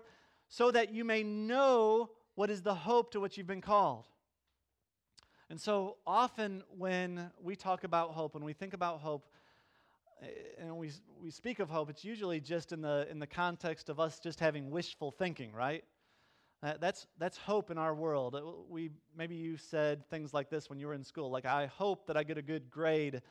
so 0.49 0.71
that 0.71 0.93
you 0.93 1.05
may 1.05 1.23
know 1.23 2.11
what 2.35 2.51
is 2.51 2.63
the 2.63 2.75
hope 2.75 3.11
to 3.13 3.21
which 3.21 3.37
you've 3.37 3.47
been 3.47 3.61
called. 3.61 4.07
And 5.51 5.61
so 5.61 5.97
often 6.07 6.63
when 6.77 7.31
we 7.43 7.57
talk 7.57 7.85
about 7.85 8.11
hope, 8.11 8.35
when 8.35 8.45
we 8.45 8.53
think 8.53 8.75
about 8.75 9.01
hope, 9.01 9.27
eh, 10.23 10.27
and 10.59 10.77
we, 10.77 10.91
we 11.23 11.31
speak 11.31 11.59
of 11.59 11.71
hope, 11.71 11.89
it's 11.89 12.05
usually 12.05 12.41
just 12.41 12.73
in 12.73 12.83
the, 12.83 13.07
in 13.11 13.19
the 13.19 13.27
context 13.27 13.89
of 13.89 13.99
us 13.99 14.21
just 14.21 14.41
having 14.41 14.71
wishful 14.71 15.11
thinking, 15.11 15.53
right? 15.53 15.85
That's, 16.61 17.07
that's 17.19 17.39
hope 17.39 17.71
in 17.71 17.79
our 17.79 17.95
world. 17.95 18.35
Uh, 18.35 18.43
we, 18.69 18.91
maybe 19.17 19.37
you 19.37 19.57
said 19.57 20.05
things 20.11 20.35
like 20.35 20.51
this 20.51 20.69
when 20.69 20.81
you 20.81 20.89
were 20.89 20.95
in 20.95 21.05
school, 21.05 21.31
like, 21.31 21.47
I 21.47 21.67
hope 21.67 22.07
that 22.09 22.17
I 22.17 22.25
get 22.25 22.37
a 22.37 22.43
good 22.43 22.69
grade 22.69 23.23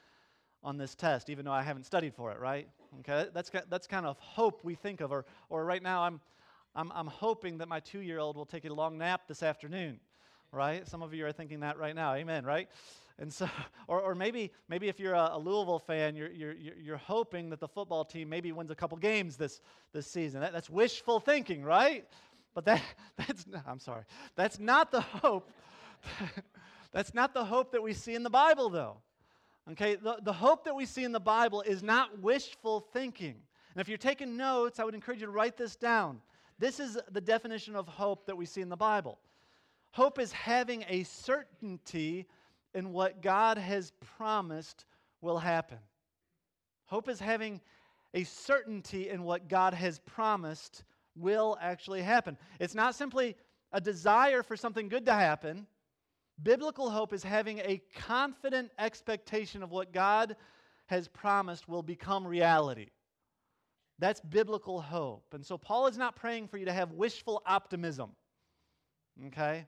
on 0.63 0.77
this 0.77 0.95
test, 0.95 1.29
even 1.29 1.43
though 1.43 1.51
I 1.51 1.61
haven't 1.61 1.85
studied 1.85 2.13
for 2.15 2.31
it, 2.31 2.39
right? 2.39 2.69
Okay, 2.99 3.29
that's, 3.33 3.51
that's 3.69 3.85
kind 3.85 4.05
of 4.05 4.17
hope 4.19 4.63
we 4.63 4.75
think 4.75 5.01
of. 5.01 5.11
Or, 5.11 5.25
or 5.49 5.65
right 5.65 5.83
now, 5.83 6.03
I'm, 6.03 6.21
I'm, 6.73 6.89
I'm 6.95 7.07
hoping 7.07 7.57
that 7.57 7.67
my 7.67 7.81
two 7.81 7.99
year 7.99 8.17
old 8.17 8.37
will 8.37 8.45
take 8.45 8.63
a 8.63 8.73
long 8.73 8.97
nap 8.97 9.27
this 9.27 9.43
afternoon 9.43 9.99
right? 10.57 10.87
Some 10.87 11.01
of 11.01 11.13
you 11.13 11.25
are 11.25 11.31
thinking 11.31 11.61
that 11.61 11.77
right 11.77 11.95
now. 11.95 12.15
Amen, 12.15 12.43
right? 12.43 12.67
And 13.19 13.31
so, 13.31 13.47
or, 13.87 14.01
or 14.01 14.15
maybe, 14.15 14.51
maybe 14.67 14.89
if 14.89 14.99
you're 14.99 15.13
a, 15.13 15.37
Louisville 15.37 15.79
fan, 15.79 16.15
you're, 16.15 16.31
you're, 16.31 16.53
you're 16.53 16.97
hoping 16.97 17.49
that 17.51 17.59
the 17.59 17.67
football 17.67 18.03
team 18.03 18.27
maybe 18.27 18.51
wins 18.51 18.71
a 18.71 18.75
couple 18.75 18.97
games 18.97 19.37
this, 19.37 19.61
this 19.93 20.07
season. 20.07 20.41
That, 20.41 20.51
that's 20.51 20.69
wishful 20.69 21.19
thinking, 21.19 21.63
right? 21.63 22.05
But 22.53 22.65
that, 22.65 22.81
that's, 23.17 23.45
I'm 23.67 23.79
sorry, 23.79 24.03
that's 24.35 24.59
not 24.59 24.91
the 24.91 25.01
hope. 25.01 25.49
That's 26.93 27.13
not 27.13 27.33
the 27.33 27.43
hope 27.43 27.73
that 27.73 27.83
we 27.83 27.93
see 27.93 28.15
in 28.15 28.23
the 28.23 28.29
Bible, 28.29 28.69
though. 28.69 28.97
Okay, 29.71 29.95
the, 29.95 30.17
the 30.21 30.31
hope 30.31 30.63
that 30.63 30.73
we 30.73 30.85
see 30.85 31.03
in 31.03 31.11
the 31.11 31.19
Bible 31.19 31.61
is 31.61 31.83
not 31.83 32.21
wishful 32.21 32.79
thinking. 32.93 33.35
And 33.73 33.81
if 33.81 33.89
you're 33.89 33.97
taking 33.97 34.37
notes, 34.37 34.79
I 34.79 34.85
would 34.85 34.95
encourage 34.95 35.19
you 35.19 35.25
to 35.25 35.31
write 35.31 35.57
this 35.57 35.75
down. 35.75 36.21
This 36.57 36.79
is 36.79 36.97
the 37.11 37.21
definition 37.21 37.75
of 37.75 37.87
hope 37.87 38.25
that 38.25 38.37
we 38.37 38.45
see 38.45 38.61
in 38.61 38.69
the 38.69 38.77
Bible. 38.77 39.19
Hope 39.97 40.19
is 40.19 40.31
having 40.31 40.85
a 40.89 41.01
certainty 41.05 42.27
in 42.75 42.93
what 42.93 43.23
God 43.23 43.57
has 43.57 43.93
promised 44.15 44.85
will 45.21 45.39
happen. 45.39 45.79
Hope 46.85 47.09
is 47.09 47.19
having 47.19 47.59
a 48.13 48.23
certainty 48.23 49.09
in 49.09 49.23
what 49.23 49.47
God 49.47 49.73
has 49.73 49.97
promised 49.97 50.83
will 51.15 51.57
actually 51.59 52.03
happen. 52.03 52.37
It's 52.59 52.75
not 52.75 52.93
simply 52.93 53.35
a 53.71 53.81
desire 53.81 54.43
for 54.43 54.55
something 54.55 54.87
good 54.87 55.07
to 55.07 55.13
happen. 55.13 55.65
Biblical 56.43 56.91
hope 56.91 57.11
is 57.11 57.23
having 57.23 57.57
a 57.57 57.81
confident 57.95 58.69
expectation 58.77 59.63
of 59.63 59.71
what 59.71 59.93
God 59.93 60.35
has 60.85 61.07
promised 61.07 61.67
will 61.67 61.81
become 61.81 62.27
reality. 62.27 62.91
That's 63.97 64.21
biblical 64.21 64.79
hope. 64.79 65.33
And 65.33 65.43
so 65.43 65.57
Paul 65.57 65.87
is 65.87 65.97
not 65.97 66.15
praying 66.15 66.49
for 66.49 66.59
you 66.59 66.65
to 66.65 66.73
have 66.73 66.91
wishful 66.91 67.41
optimism. 67.47 68.11
Okay? 69.25 69.65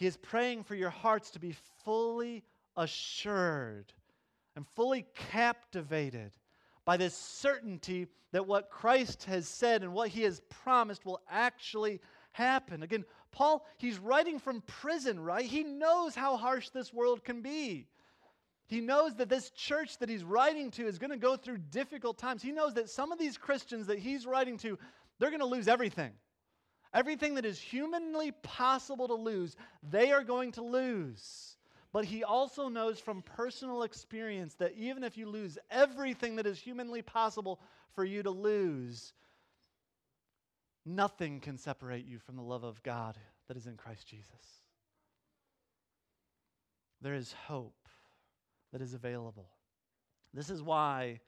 He 0.00 0.06
is 0.06 0.16
praying 0.16 0.64
for 0.64 0.74
your 0.74 0.88
hearts 0.88 1.30
to 1.32 1.38
be 1.38 1.54
fully 1.84 2.42
assured 2.74 3.92
and 4.56 4.66
fully 4.66 5.04
captivated 5.14 6.32
by 6.86 6.96
this 6.96 7.14
certainty 7.14 8.06
that 8.32 8.46
what 8.46 8.70
Christ 8.70 9.24
has 9.24 9.46
said 9.46 9.82
and 9.82 9.92
what 9.92 10.08
he 10.08 10.22
has 10.22 10.40
promised 10.48 11.04
will 11.04 11.20
actually 11.28 12.00
happen. 12.32 12.82
Again, 12.82 13.04
Paul, 13.30 13.66
he's 13.76 13.98
writing 13.98 14.38
from 14.38 14.62
prison, 14.62 15.20
right? 15.20 15.44
He 15.44 15.64
knows 15.64 16.14
how 16.14 16.38
harsh 16.38 16.70
this 16.70 16.94
world 16.94 17.22
can 17.22 17.42
be. 17.42 17.86
He 18.68 18.80
knows 18.80 19.16
that 19.16 19.28
this 19.28 19.50
church 19.50 19.98
that 19.98 20.08
he's 20.08 20.24
writing 20.24 20.70
to 20.72 20.86
is 20.86 20.98
going 20.98 21.10
to 21.10 21.18
go 21.18 21.36
through 21.36 21.58
difficult 21.58 22.16
times. 22.16 22.40
He 22.40 22.52
knows 22.52 22.72
that 22.72 22.88
some 22.88 23.12
of 23.12 23.18
these 23.18 23.36
Christians 23.36 23.86
that 23.88 23.98
he's 23.98 24.24
writing 24.24 24.56
to, 24.58 24.78
they're 25.18 25.28
going 25.28 25.40
to 25.40 25.46
lose 25.46 25.68
everything. 25.68 26.12
Everything 26.92 27.34
that 27.36 27.44
is 27.44 27.60
humanly 27.60 28.32
possible 28.42 29.06
to 29.08 29.14
lose, 29.14 29.56
they 29.90 30.10
are 30.12 30.24
going 30.24 30.52
to 30.52 30.62
lose. 30.62 31.56
But 31.92 32.04
he 32.04 32.24
also 32.24 32.68
knows 32.68 33.00
from 33.00 33.22
personal 33.22 33.82
experience 33.82 34.54
that 34.54 34.74
even 34.76 35.04
if 35.04 35.16
you 35.16 35.28
lose 35.28 35.58
everything 35.70 36.36
that 36.36 36.46
is 36.46 36.58
humanly 36.58 37.02
possible 37.02 37.60
for 37.94 38.04
you 38.04 38.22
to 38.22 38.30
lose, 38.30 39.12
nothing 40.86 41.40
can 41.40 41.58
separate 41.58 42.06
you 42.06 42.18
from 42.18 42.36
the 42.36 42.42
love 42.42 42.64
of 42.64 42.82
God 42.82 43.16
that 43.48 43.56
is 43.56 43.66
in 43.66 43.76
Christ 43.76 44.06
Jesus. 44.06 44.62
There 47.00 47.14
is 47.14 47.32
hope 47.46 47.88
that 48.72 48.82
is 48.82 48.94
available. 48.94 49.48
This 50.32 50.50
is 50.50 50.62
why 50.62 51.20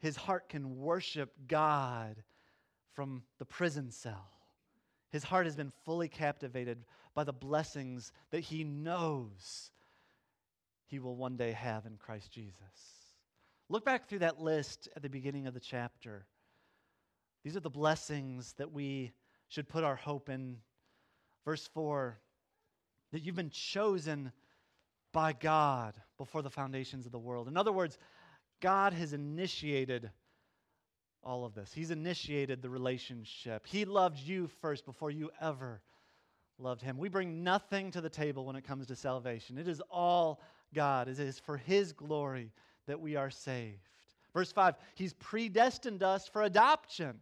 his 0.00 0.16
heart 0.16 0.48
can 0.48 0.78
worship 0.78 1.32
God 1.46 2.16
from 2.94 3.22
the 3.38 3.44
prison 3.44 3.90
cell. 3.90 4.37
His 5.10 5.24
heart 5.24 5.46
has 5.46 5.56
been 5.56 5.72
fully 5.84 6.08
captivated 6.08 6.84
by 7.14 7.24
the 7.24 7.32
blessings 7.32 8.12
that 8.30 8.40
he 8.40 8.64
knows 8.64 9.70
he 10.86 10.98
will 10.98 11.16
one 11.16 11.36
day 11.36 11.52
have 11.52 11.86
in 11.86 11.96
Christ 11.96 12.30
Jesus. 12.30 12.54
Look 13.68 13.84
back 13.84 14.08
through 14.08 14.20
that 14.20 14.40
list 14.40 14.88
at 14.96 15.02
the 15.02 15.10
beginning 15.10 15.46
of 15.46 15.54
the 15.54 15.60
chapter. 15.60 16.26
These 17.44 17.56
are 17.56 17.60
the 17.60 17.70
blessings 17.70 18.54
that 18.54 18.72
we 18.72 19.12
should 19.48 19.68
put 19.68 19.84
our 19.84 19.96
hope 19.96 20.28
in. 20.28 20.58
Verse 21.44 21.66
4 21.68 22.18
that 23.12 23.22
you've 23.22 23.34
been 23.34 23.50
chosen 23.50 24.32
by 25.12 25.32
God 25.32 25.94
before 26.18 26.42
the 26.42 26.50
foundations 26.50 27.06
of 27.06 27.12
the 27.12 27.18
world. 27.18 27.48
In 27.48 27.56
other 27.56 27.72
words, 27.72 27.98
God 28.60 28.92
has 28.92 29.12
initiated 29.12 30.10
all 31.28 31.44
of 31.44 31.54
this. 31.54 31.74
He's 31.74 31.90
initiated 31.90 32.62
the 32.62 32.70
relationship. 32.70 33.66
He 33.66 33.84
loved 33.84 34.18
you 34.18 34.48
first 34.62 34.86
before 34.86 35.10
you 35.10 35.30
ever 35.42 35.82
loved 36.58 36.80
him. 36.80 36.96
We 36.96 37.10
bring 37.10 37.44
nothing 37.44 37.90
to 37.90 38.00
the 38.00 38.08
table 38.08 38.46
when 38.46 38.56
it 38.56 38.64
comes 38.64 38.86
to 38.86 38.96
salvation. 38.96 39.58
It 39.58 39.68
is 39.68 39.82
all 39.90 40.40
God. 40.74 41.06
It 41.06 41.18
is 41.20 41.38
for 41.38 41.58
his 41.58 41.92
glory 41.92 42.50
that 42.86 42.98
we 42.98 43.14
are 43.14 43.28
saved. 43.28 43.90
Verse 44.32 44.50
5, 44.52 44.76
he's 44.94 45.12
predestined 45.12 46.02
us 46.02 46.26
for 46.26 46.42
adoption 46.42 47.20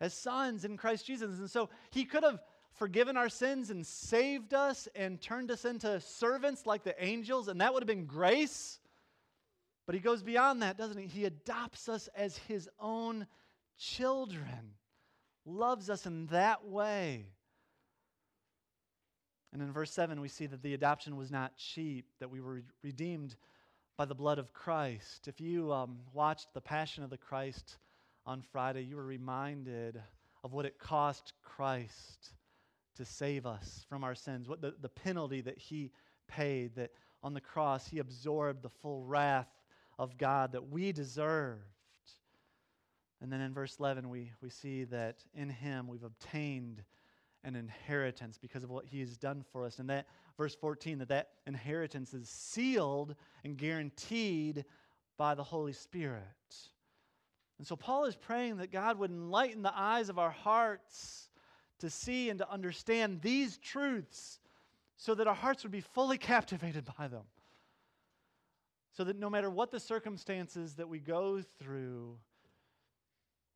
as 0.00 0.14
sons 0.14 0.64
in 0.64 0.76
Christ 0.76 1.04
Jesus. 1.04 1.40
And 1.40 1.50
so 1.50 1.68
he 1.90 2.04
could 2.04 2.22
have 2.22 2.38
forgiven 2.74 3.16
our 3.16 3.28
sins 3.28 3.70
and 3.70 3.84
saved 3.84 4.54
us 4.54 4.86
and 4.94 5.20
turned 5.20 5.50
us 5.50 5.64
into 5.64 6.00
servants 6.00 6.64
like 6.64 6.84
the 6.84 6.94
angels, 7.04 7.48
and 7.48 7.60
that 7.60 7.74
would 7.74 7.82
have 7.82 7.88
been 7.88 8.06
grace. 8.06 8.78
But 9.86 9.94
he 9.94 10.00
goes 10.00 10.22
beyond 10.22 10.62
that, 10.62 10.76
doesn't 10.76 10.98
he? 10.98 11.06
He 11.06 11.24
adopts 11.24 11.88
us 11.88 12.08
as 12.16 12.36
his 12.36 12.68
own 12.80 13.26
children, 13.78 14.74
loves 15.44 15.88
us 15.88 16.06
in 16.06 16.26
that 16.26 16.66
way. 16.66 17.26
And 19.52 19.62
in 19.62 19.72
verse 19.72 19.92
7, 19.92 20.20
we 20.20 20.28
see 20.28 20.46
that 20.46 20.62
the 20.62 20.74
adoption 20.74 21.16
was 21.16 21.30
not 21.30 21.56
cheap, 21.56 22.06
that 22.18 22.30
we 22.30 22.40
were 22.40 22.62
redeemed 22.82 23.36
by 23.96 24.04
the 24.04 24.14
blood 24.14 24.38
of 24.38 24.52
Christ. 24.52 25.28
If 25.28 25.40
you 25.40 25.72
um, 25.72 25.98
watched 26.12 26.52
The 26.52 26.60
Passion 26.60 27.04
of 27.04 27.10
the 27.10 27.16
Christ 27.16 27.78
on 28.26 28.42
Friday, 28.42 28.82
you 28.82 28.96
were 28.96 29.06
reminded 29.06 30.02
of 30.42 30.52
what 30.52 30.66
it 30.66 30.78
cost 30.78 31.32
Christ 31.42 32.34
to 32.96 33.04
save 33.04 33.46
us 33.46 33.86
from 33.88 34.02
our 34.04 34.14
sins, 34.14 34.48
what 34.48 34.60
the, 34.60 34.74
the 34.80 34.88
penalty 34.88 35.40
that 35.42 35.58
he 35.58 35.90
paid, 36.28 36.74
that 36.74 36.90
on 37.22 37.34
the 37.34 37.40
cross 37.40 37.86
he 37.86 37.98
absorbed 37.98 38.62
the 38.62 38.68
full 38.68 39.04
wrath 39.04 39.48
of 39.98 40.18
God 40.18 40.52
that 40.52 40.70
we 40.70 40.92
deserved. 40.92 41.62
And 43.20 43.32
then 43.32 43.40
in 43.40 43.54
verse 43.54 43.76
11, 43.80 44.08
we, 44.08 44.32
we 44.42 44.50
see 44.50 44.84
that 44.84 45.24
in 45.34 45.48
him 45.48 45.88
we've 45.88 46.04
obtained 46.04 46.82
an 47.44 47.56
inheritance 47.56 48.38
because 48.38 48.62
of 48.62 48.70
what 48.70 48.84
he 48.84 49.00
has 49.00 49.16
done 49.16 49.44
for 49.52 49.64
us. 49.64 49.78
And 49.78 49.88
that, 49.88 50.06
verse 50.36 50.54
14, 50.54 50.98
that 50.98 51.08
that 51.08 51.30
inheritance 51.46 52.12
is 52.12 52.28
sealed 52.28 53.14
and 53.44 53.56
guaranteed 53.56 54.64
by 55.16 55.34
the 55.34 55.44
Holy 55.44 55.72
Spirit. 55.72 56.22
And 57.58 57.66
so 57.66 57.76
Paul 57.76 58.04
is 58.04 58.16
praying 58.16 58.58
that 58.58 58.70
God 58.70 58.98
would 58.98 59.10
enlighten 59.10 59.62
the 59.62 59.72
eyes 59.74 60.08
of 60.08 60.18
our 60.18 60.30
hearts 60.30 61.30
to 61.78 61.88
see 61.88 62.30
and 62.30 62.38
to 62.38 62.50
understand 62.50 63.22
these 63.22 63.58
truths 63.58 64.40
so 64.96 65.14
that 65.14 65.26
our 65.26 65.34
hearts 65.34 65.62
would 65.62 65.72
be 65.72 65.80
fully 65.80 66.18
captivated 66.18 66.86
by 66.98 67.08
them. 67.08 67.22
So 68.96 69.04
that 69.04 69.18
no 69.18 69.28
matter 69.28 69.50
what 69.50 69.70
the 69.70 69.80
circumstances 69.80 70.74
that 70.76 70.88
we 70.88 71.00
go 71.00 71.42
through, 71.58 72.16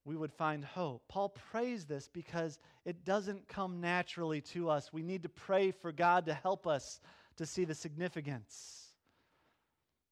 we 0.04 0.14
would 0.14 0.32
find 0.32 0.62
hope. 0.62 1.02
Paul 1.08 1.30
prays 1.30 1.86
this 1.86 2.08
because 2.12 2.58
it 2.84 3.04
doesn't 3.06 3.48
come 3.48 3.80
naturally 3.80 4.42
to 4.42 4.68
us. 4.68 4.92
We 4.92 5.02
need 5.02 5.22
to 5.22 5.30
pray 5.30 5.70
for 5.70 5.92
God 5.92 6.26
to 6.26 6.34
help 6.34 6.66
us 6.66 7.00
to 7.36 7.46
see 7.46 7.64
the 7.64 7.74
significance. 7.74 8.88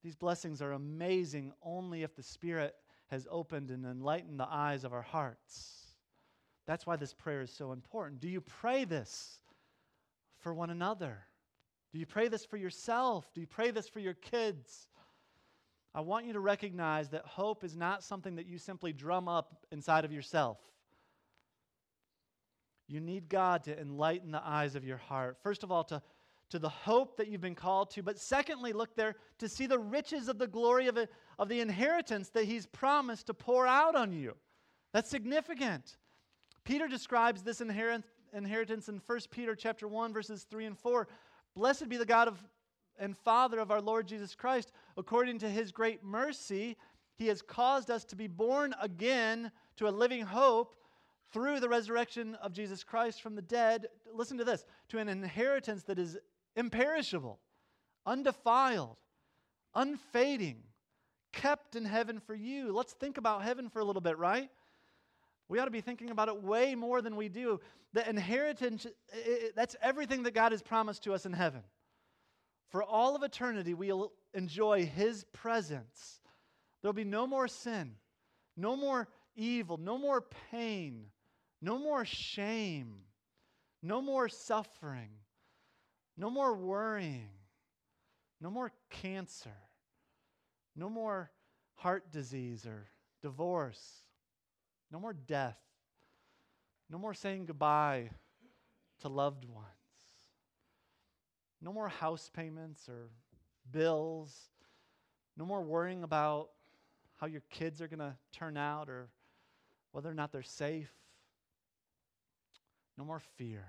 These 0.03 0.15
blessings 0.15 0.63
are 0.63 0.71
amazing 0.71 1.53
only 1.61 2.01
if 2.01 2.15
the 2.15 2.23
Spirit 2.23 2.75
has 3.11 3.27
opened 3.29 3.69
and 3.69 3.85
enlightened 3.85 4.39
the 4.39 4.47
eyes 4.49 4.83
of 4.83 4.93
our 4.93 5.01
hearts. 5.03 5.95
That's 6.65 6.87
why 6.87 6.95
this 6.95 7.13
prayer 7.13 7.41
is 7.41 7.51
so 7.51 7.71
important. 7.71 8.19
Do 8.19 8.29
you 8.29 8.41
pray 8.41 8.83
this 8.83 9.41
for 10.39 10.55
one 10.55 10.71
another? 10.71 11.17
Do 11.91 11.99
you 11.99 12.05
pray 12.05 12.29
this 12.29 12.45
for 12.45 12.57
yourself? 12.57 13.31
Do 13.33 13.41
you 13.41 13.47
pray 13.47 13.71
this 13.71 13.89
for 13.89 13.99
your 13.99 14.13
kids? 14.13 14.88
I 15.93 16.01
want 16.01 16.25
you 16.25 16.33
to 16.33 16.39
recognize 16.39 17.09
that 17.09 17.25
hope 17.25 17.63
is 17.63 17.75
not 17.75 18.03
something 18.03 18.35
that 18.35 18.45
you 18.45 18.57
simply 18.57 18.93
drum 18.93 19.27
up 19.27 19.65
inside 19.71 20.05
of 20.05 20.11
yourself. 20.11 20.57
You 22.87 22.99
need 22.99 23.29
God 23.29 23.63
to 23.63 23.79
enlighten 23.79 24.31
the 24.31 24.45
eyes 24.45 24.75
of 24.75 24.83
your 24.83 24.97
heart. 24.97 25.37
First 25.43 25.63
of 25.63 25.71
all, 25.71 25.83
to, 25.85 26.01
to 26.49 26.59
the 26.59 26.69
hope 26.69 27.17
that 27.17 27.27
you've 27.27 27.41
been 27.41 27.55
called 27.55 27.91
to, 27.91 28.03
but 28.03 28.19
secondly, 28.19 28.73
look 28.73 28.95
there 28.95 29.15
to 29.39 29.47
see 29.47 29.67
the 29.67 29.79
riches 29.79 30.27
of 30.27 30.39
the 30.39 30.47
glory 30.47 30.87
of, 30.87 30.97
it, 30.97 31.11
of 31.37 31.49
the 31.49 31.59
inheritance 31.59 32.29
that 32.29 32.45
He's 32.45 32.65
promised 32.65 33.27
to 33.27 33.33
pour 33.33 33.67
out 33.67 33.95
on 33.95 34.11
you. 34.11 34.35
That's 34.91 35.09
significant. 35.09 35.97
Peter 36.63 36.87
describes 36.87 37.43
this 37.43 37.61
inheritance 37.61 38.87
in 38.87 39.01
1 39.05 39.19
Peter 39.31 39.55
chapter 39.55 39.87
1 39.87 40.13
verses 40.13 40.45
3 40.49 40.65
and 40.65 40.77
4. 40.77 41.07
Blessed 41.55 41.89
be 41.89 41.97
the 41.97 42.05
God 42.05 42.27
of 42.27 42.43
and 42.99 43.17
Father 43.17 43.59
of 43.59 43.71
our 43.71 43.81
Lord 43.81 44.07
Jesus 44.07 44.35
Christ, 44.35 44.71
according 44.97 45.39
to 45.39 45.49
his 45.49 45.71
great 45.71 46.03
mercy, 46.03 46.77
he 47.15 47.27
has 47.27 47.41
caused 47.41 47.89
us 47.89 48.05
to 48.05 48.15
be 48.15 48.27
born 48.27 48.75
again 48.81 49.51
to 49.77 49.87
a 49.87 49.89
living 49.89 50.21
hope 50.21 50.75
through 51.31 51.59
the 51.59 51.69
resurrection 51.69 52.35
of 52.35 52.53
Jesus 52.53 52.83
Christ 52.83 53.21
from 53.21 53.35
the 53.35 53.41
dead. 53.41 53.87
Listen 54.13 54.37
to 54.37 54.43
this 54.43 54.65
to 54.89 54.99
an 54.99 55.09
inheritance 55.09 55.83
that 55.83 55.99
is 55.99 56.17
imperishable, 56.55 57.39
undefiled, 58.05 58.97
unfading, 59.75 60.63
kept 61.31 61.75
in 61.75 61.85
heaven 61.85 62.19
for 62.19 62.35
you. 62.35 62.71
Let's 62.71 62.93
think 62.93 63.17
about 63.17 63.43
heaven 63.43 63.69
for 63.69 63.79
a 63.79 63.85
little 63.85 64.01
bit, 64.01 64.17
right? 64.17 64.49
We 65.47 65.59
ought 65.59 65.65
to 65.65 65.71
be 65.71 65.81
thinking 65.81 66.09
about 66.09 66.27
it 66.27 66.41
way 66.41 66.75
more 66.75 67.01
than 67.01 67.15
we 67.15 67.27
do. 67.27 67.59
The 67.93 68.07
inheritance, 68.07 68.85
it, 69.11 69.55
that's 69.55 69.75
everything 69.81 70.23
that 70.23 70.33
God 70.33 70.51
has 70.51 70.61
promised 70.61 71.03
to 71.03 71.13
us 71.13 71.25
in 71.25 71.33
heaven. 71.33 71.63
For 72.69 72.83
all 72.83 73.15
of 73.15 73.23
eternity, 73.23 73.73
we'll 73.73 74.11
enjoy 74.33 74.85
His 74.85 75.23
presence. 75.33 76.21
There'll 76.81 76.93
be 76.93 77.03
no 77.03 77.27
more 77.27 77.47
sin, 77.47 77.95
no 78.55 78.75
more 78.75 79.07
evil, 79.35 79.77
no 79.77 79.97
more 79.97 80.25
pain, 80.51 81.07
no 81.61 81.79
more 81.79 82.05
shame, 82.05 83.01
no 83.81 84.01
more 84.01 84.29
suffering, 84.29 85.09
no 86.15 86.29
more 86.29 86.53
worrying, 86.53 87.29
no 88.39 88.49
more 88.49 88.71
cancer, 88.89 89.55
no 90.75 90.89
more 90.89 91.31
heart 91.75 92.11
disease 92.11 92.65
or 92.65 92.89
divorce, 93.21 94.03
no 94.91 94.99
more 94.99 95.13
death, 95.13 95.57
no 96.89 96.97
more 96.97 97.13
saying 97.13 97.45
goodbye 97.45 98.09
to 99.01 99.09
loved 99.09 99.45
ones, 99.45 99.67
no 101.61 101.73
more 101.73 101.89
house 101.89 102.29
payments 102.33 102.87
or 102.87 103.09
bills, 103.71 104.49
no 105.37 105.45
more 105.45 105.61
worrying 105.61 106.03
about 106.03 106.49
how 107.19 107.27
your 107.27 107.43
kids 107.49 107.81
are 107.81 107.87
going 107.87 107.99
to 107.99 108.15
turn 108.31 108.57
out 108.57 108.89
or 108.89 109.09
whether 109.91 110.09
or 110.09 110.13
not 110.13 110.31
they're 110.31 110.43
safe. 110.43 110.91
No 112.97 113.03
more 113.05 113.21
fear. 113.37 113.65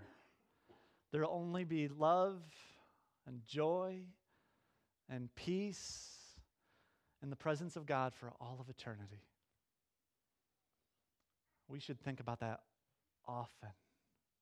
There'll 1.12 1.33
only 1.33 1.64
be 1.64 1.88
love 1.88 2.42
and 3.26 3.40
joy 3.46 4.00
and 5.09 5.35
peace 5.35 6.16
in 7.22 7.31
the 7.31 7.37
presence 7.37 7.76
of 7.76 7.87
God 7.87 8.14
for 8.14 8.33
all 8.40 8.59
of 8.61 8.68
eternity. 8.68 9.24
We 11.68 11.81
should 11.81 12.00
think 12.00 12.20
about 12.20 12.40
that 12.40 12.61
often. 13.26 13.70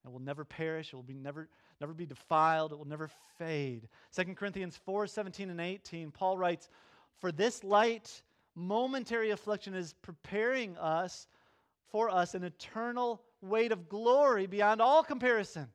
It 0.09 0.13
will 0.13 0.21
never 0.21 0.45
perish, 0.45 0.93
it 0.93 0.97
will 0.97 1.03
be 1.03 1.15
never, 1.15 1.49
never 1.81 1.93
be 1.93 2.07
defiled, 2.07 2.73
it 2.73 2.79
will 2.79 2.89
never 2.89 3.11
fade. 3.39 3.89
2 4.17 4.35
Corinthians 4.35 4.77
4 4.85 5.07
17 5.07 5.51
and 5.51 5.61
18, 5.61 6.11
Paul 6.11 6.39
writes, 6.39 6.71
For 7.21 7.31
this 7.31 7.63
light, 7.63 8.23
momentary 8.55 9.31
affliction 9.31 9.75
is 9.75 9.93
preparing 9.93 10.77
us 10.79 11.27
for 11.91 12.09
us 12.11 12.35
an 12.35 12.43
eternal 12.43 13.23
weight 13.43 13.71
of 13.71 13.89
glory 13.89 14.47
beyond 14.47 14.81
all 14.81 15.03
comparison 15.03 15.69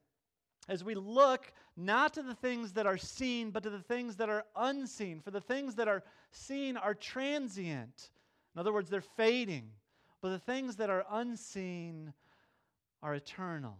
as 0.68 0.84
we 0.84 0.96
look 0.96 1.54
not 1.76 2.14
to 2.16 2.24
the 2.24 2.36
things 2.36 2.74
that 2.74 2.86
are 2.86 2.98
seen, 2.98 3.52
but 3.52 3.64
to 3.64 3.70
the 3.70 3.82
things 3.82 4.16
that 4.18 4.30
are 4.30 4.46
unseen. 4.56 5.20
For 5.22 5.32
the 5.32 5.42
things 5.42 5.76
that 5.76 5.88
are 5.88 6.04
seen 6.32 6.78
are 6.78 6.94
transient. 6.94 8.10
In 8.56 8.60
other 8.60 8.74
words, 8.74 8.90
they're 8.90 9.02
fading. 9.02 9.70
But 10.22 10.30
the 10.30 10.40
things 10.40 10.78
that 10.78 10.90
are 10.90 11.06
unseen 11.12 12.14
are 13.02 13.16
eternal. 13.16 13.78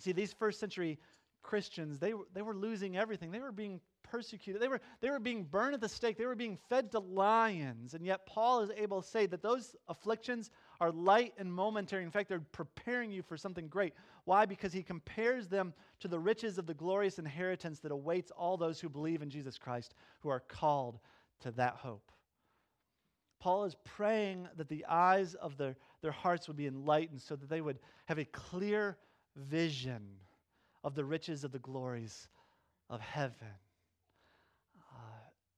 See, 0.00 0.12
these 0.12 0.32
first 0.32 0.60
century 0.60 0.98
Christians, 1.42 1.98
they, 1.98 2.12
they 2.34 2.42
were 2.42 2.54
losing 2.54 2.96
everything. 2.96 3.30
They 3.30 3.40
were 3.40 3.52
being 3.52 3.80
persecuted. 4.02 4.60
They 4.60 4.68
were, 4.68 4.80
they 5.00 5.10
were 5.10 5.18
being 5.18 5.44
burned 5.44 5.74
at 5.74 5.80
the 5.80 5.88
stake. 5.88 6.18
They 6.18 6.26
were 6.26 6.34
being 6.34 6.58
fed 6.68 6.90
to 6.92 6.98
lions. 6.98 7.94
And 7.94 8.04
yet, 8.04 8.26
Paul 8.26 8.60
is 8.60 8.70
able 8.76 9.02
to 9.02 9.08
say 9.08 9.26
that 9.26 9.42
those 9.42 9.74
afflictions 9.88 10.50
are 10.80 10.90
light 10.90 11.32
and 11.38 11.52
momentary. 11.52 12.02
In 12.02 12.10
fact, 12.10 12.28
they're 12.28 12.40
preparing 12.52 13.10
you 13.10 13.22
for 13.22 13.36
something 13.36 13.68
great. 13.68 13.94
Why? 14.24 14.46
Because 14.46 14.72
he 14.72 14.82
compares 14.82 15.48
them 15.48 15.72
to 16.00 16.08
the 16.08 16.18
riches 16.18 16.58
of 16.58 16.66
the 16.66 16.74
glorious 16.74 17.18
inheritance 17.18 17.80
that 17.80 17.92
awaits 17.92 18.30
all 18.30 18.56
those 18.56 18.80
who 18.80 18.88
believe 18.88 19.22
in 19.22 19.30
Jesus 19.30 19.58
Christ, 19.58 19.94
who 20.20 20.28
are 20.28 20.40
called 20.40 20.98
to 21.40 21.50
that 21.52 21.76
hope. 21.76 22.10
Paul 23.40 23.64
is 23.64 23.76
praying 23.84 24.48
that 24.56 24.68
the 24.68 24.84
eyes 24.86 25.34
of 25.34 25.56
their, 25.56 25.76
their 26.02 26.12
hearts 26.12 26.46
would 26.46 26.58
be 26.58 26.66
enlightened 26.66 27.22
so 27.22 27.36
that 27.36 27.48
they 27.48 27.62
would 27.62 27.78
have 28.04 28.18
a 28.18 28.26
clear 28.26 28.98
vision 29.40 30.02
of 30.84 30.94
the 30.94 31.04
riches 31.04 31.44
of 31.44 31.52
the 31.52 31.58
glories 31.58 32.28
of 32.88 33.00
heaven. 33.00 33.48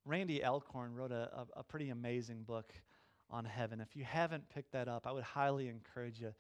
Randy 0.05 0.45
Alcorn 0.45 0.95
wrote 0.95 1.13
a, 1.13 1.31
a, 1.33 1.61
a, 1.61 1.63
pretty 1.63 1.91
amazing 1.91 2.43
book 2.43 2.73
on 3.31 3.45
heaven. 3.45 3.81
If 3.81 3.95
you 3.95 4.03
haven't 4.03 4.49
picked 4.49 4.73
that 4.73 4.89
up, 4.89 5.07
I 5.07 5.13
would 5.13 5.23
highly 5.23 5.69
encourage 5.69 6.21
you 6.21 6.35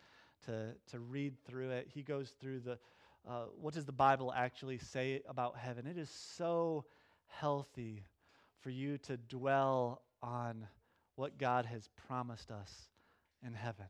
to, 0.47 0.75
to 0.91 0.99
read 0.99 1.35
through 1.47 1.71
it. 1.71 1.87
He 1.93 2.03
goes 2.03 2.35
through 2.41 2.61
the 2.61 2.79
uh, 3.29 3.45
what 3.61 3.73
does 3.73 3.85
the 3.85 3.93
Bible 3.93 4.33
actually 4.37 4.79
say 4.79 5.23
about 5.29 5.57
heaven. 5.57 5.87
It 5.87 5.97
is 5.97 6.11
so 6.11 6.85
healthy 7.29 8.05
for 8.61 8.71
you 8.71 8.99
to 8.99 9.17
dwell 9.17 10.03
on 10.23 10.67
what 11.15 11.39
God 11.39 11.67
has 11.67 11.89
promised 12.09 12.51
us 12.51 12.89
in 13.47 13.55
heaven. 13.55 13.87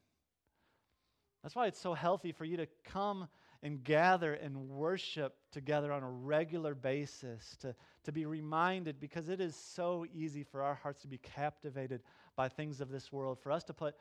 That's 1.42 1.54
why 1.56 1.66
it's 1.66 1.80
so 1.80 1.94
healthy 1.94 2.32
for 2.32 2.44
you 2.44 2.56
to 2.56 2.66
come 2.84 3.28
and 3.64 3.82
gather 3.82 4.34
and 4.34 4.68
worship 4.68 5.36
together 5.52 5.92
on 5.92 6.02
a 6.02 6.10
regular 6.10 6.74
basis, 6.74 7.56
to, 7.60 7.74
to 8.04 8.12
be 8.12 8.26
reminded, 8.26 9.00
because 9.00 9.28
it 9.28 9.40
is 9.40 9.54
so 9.54 10.06
easy 10.12 10.42
for 10.42 10.62
our 10.62 10.74
hearts 10.74 11.02
to 11.02 11.08
be 11.08 11.18
captivated 11.18 12.02
by 12.36 12.48
things 12.48 12.80
of 12.80 12.90
this 12.90 13.12
world, 13.12 13.38
for 13.40 13.52
us 13.52 13.64
to 13.64 13.72
put 13.72 13.94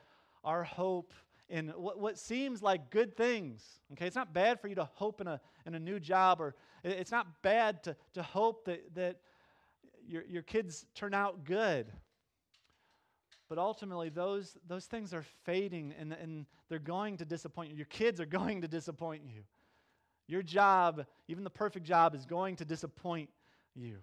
our 0.44 0.64
hope 0.64 1.12
in 1.48 1.68
what, 1.68 1.98
what 1.98 2.18
seems 2.18 2.62
like 2.62 2.90
good 2.90 3.16
things. 3.16 3.80
Okay, 3.92 4.06
it's 4.06 4.16
not 4.16 4.32
bad 4.32 4.60
for 4.60 4.68
you 4.68 4.74
to 4.74 4.88
hope 4.94 5.20
in 5.20 5.26
a, 5.26 5.40
in 5.66 5.74
a 5.74 5.80
new 5.80 6.00
job, 6.00 6.40
or 6.40 6.54
it's 6.82 7.12
not 7.12 7.42
bad 7.42 7.82
to, 7.84 7.96
to 8.14 8.22
hope 8.22 8.64
that, 8.64 8.94
that 8.94 9.20
your, 10.08 10.24
your 10.28 10.42
kids 10.42 10.86
turn 10.94 11.14
out 11.14 11.44
good. 11.44 11.86
But 13.52 13.58
ultimately, 13.58 14.08
those, 14.08 14.56
those 14.66 14.86
things 14.86 15.12
are 15.12 15.26
fading 15.44 15.92
and, 15.98 16.14
and 16.14 16.46
they're 16.70 16.78
going 16.78 17.18
to 17.18 17.26
disappoint 17.26 17.68
you. 17.68 17.76
Your 17.76 17.84
kids 17.84 18.18
are 18.18 18.24
going 18.40 18.62
to 18.62 18.66
disappoint 18.66 19.24
you. 19.26 19.42
Your 20.26 20.42
job, 20.42 21.04
even 21.28 21.44
the 21.44 21.50
perfect 21.50 21.84
job, 21.84 22.14
is 22.14 22.24
going 22.24 22.56
to 22.56 22.64
disappoint 22.64 23.28
you. 23.74 23.98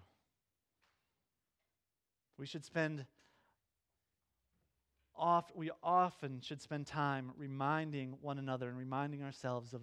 We 2.38 2.46
should 2.46 2.64
spend 2.64 3.04
oft, 5.16 5.50
we 5.56 5.72
often 5.82 6.40
should 6.40 6.62
spend 6.62 6.86
time 6.86 7.32
reminding 7.36 8.18
one 8.20 8.38
another 8.38 8.68
and 8.68 8.78
reminding 8.78 9.24
ourselves 9.24 9.74
of 9.74 9.80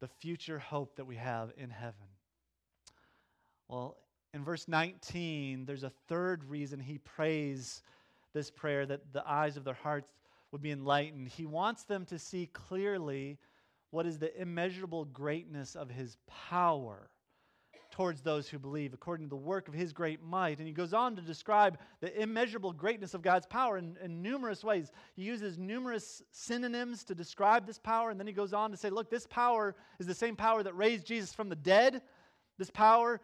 the 0.00 0.08
future 0.08 0.58
hope 0.58 0.96
that 0.96 1.06
we 1.06 1.16
have 1.16 1.50
in 1.56 1.70
heaven. 1.70 2.08
Well, 3.68 3.96
in 4.34 4.44
verse 4.44 4.68
19, 4.68 5.64
there's 5.64 5.82
a 5.82 5.92
third 6.08 6.44
reason 6.44 6.78
he 6.78 6.98
prays 6.98 7.80
this 8.34 8.50
prayer 8.50 8.86
that 8.86 9.12
the 9.12 9.28
eyes 9.28 9.56
of 9.56 9.64
their 9.64 9.74
hearts 9.74 10.12
would 10.52 10.62
be 10.62 10.70
enlightened. 10.70 11.28
He 11.28 11.46
wants 11.46 11.84
them 11.84 12.04
to 12.06 12.18
see 12.18 12.46
clearly 12.52 13.38
what 13.90 14.06
is 14.06 14.18
the 14.18 14.40
immeasurable 14.40 15.04
greatness 15.06 15.76
of 15.76 15.90
his 15.90 16.16
power 16.26 17.10
towards 17.90 18.20
those 18.20 18.48
who 18.48 18.58
believe, 18.58 18.94
according 18.94 19.26
to 19.26 19.30
the 19.30 19.36
work 19.36 19.66
of 19.66 19.74
his 19.74 19.92
great 19.92 20.22
might. 20.22 20.58
And 20.58 20.66
he 20.66 20.72
goes 20.72 20.92
on 20.92 21.16
to 21.16 21.22
describe 21.22 21.78
the 22.00 22.20
immeasurable 22.20 22.72
greatness 22.72 23.14
of 23.14 23.22
God's 23.22 23.46
power 23.46 23.78
in, 23.78 23.96
in, 24.02 24.22
numerous 24.22 24.62
ways. 24.62 24.92
He 25.16 25.22
uses 25.22 25.58
numerous 25.58 26.22
synonyms 26.30 27.02
to 27.04 27.14
describe 27.14 27.66
this 27.66 27.78
power, 27.78 28.10
and 28.10 28.20
then 28.20 28.26
he 28.26 28.32
goes 28.32 28.52
on 28.52 28.70
to 28.70 28.76
say, 28.76 28.90
Look, 28.90 29.10
this 29.10 29.26
power 29.26 29.74
is 29.98 30.06
the 30.06 30.14
same 30.14 30.36
power 30.36 30.62
that 30.62 30.76
raised 30.76 31.06
Jesus 31.06 31.32
from 31.32 31.48
the 31.48 31.56
dead. 31.56 32.02
This 32.58 32.70
power 32.70 33.20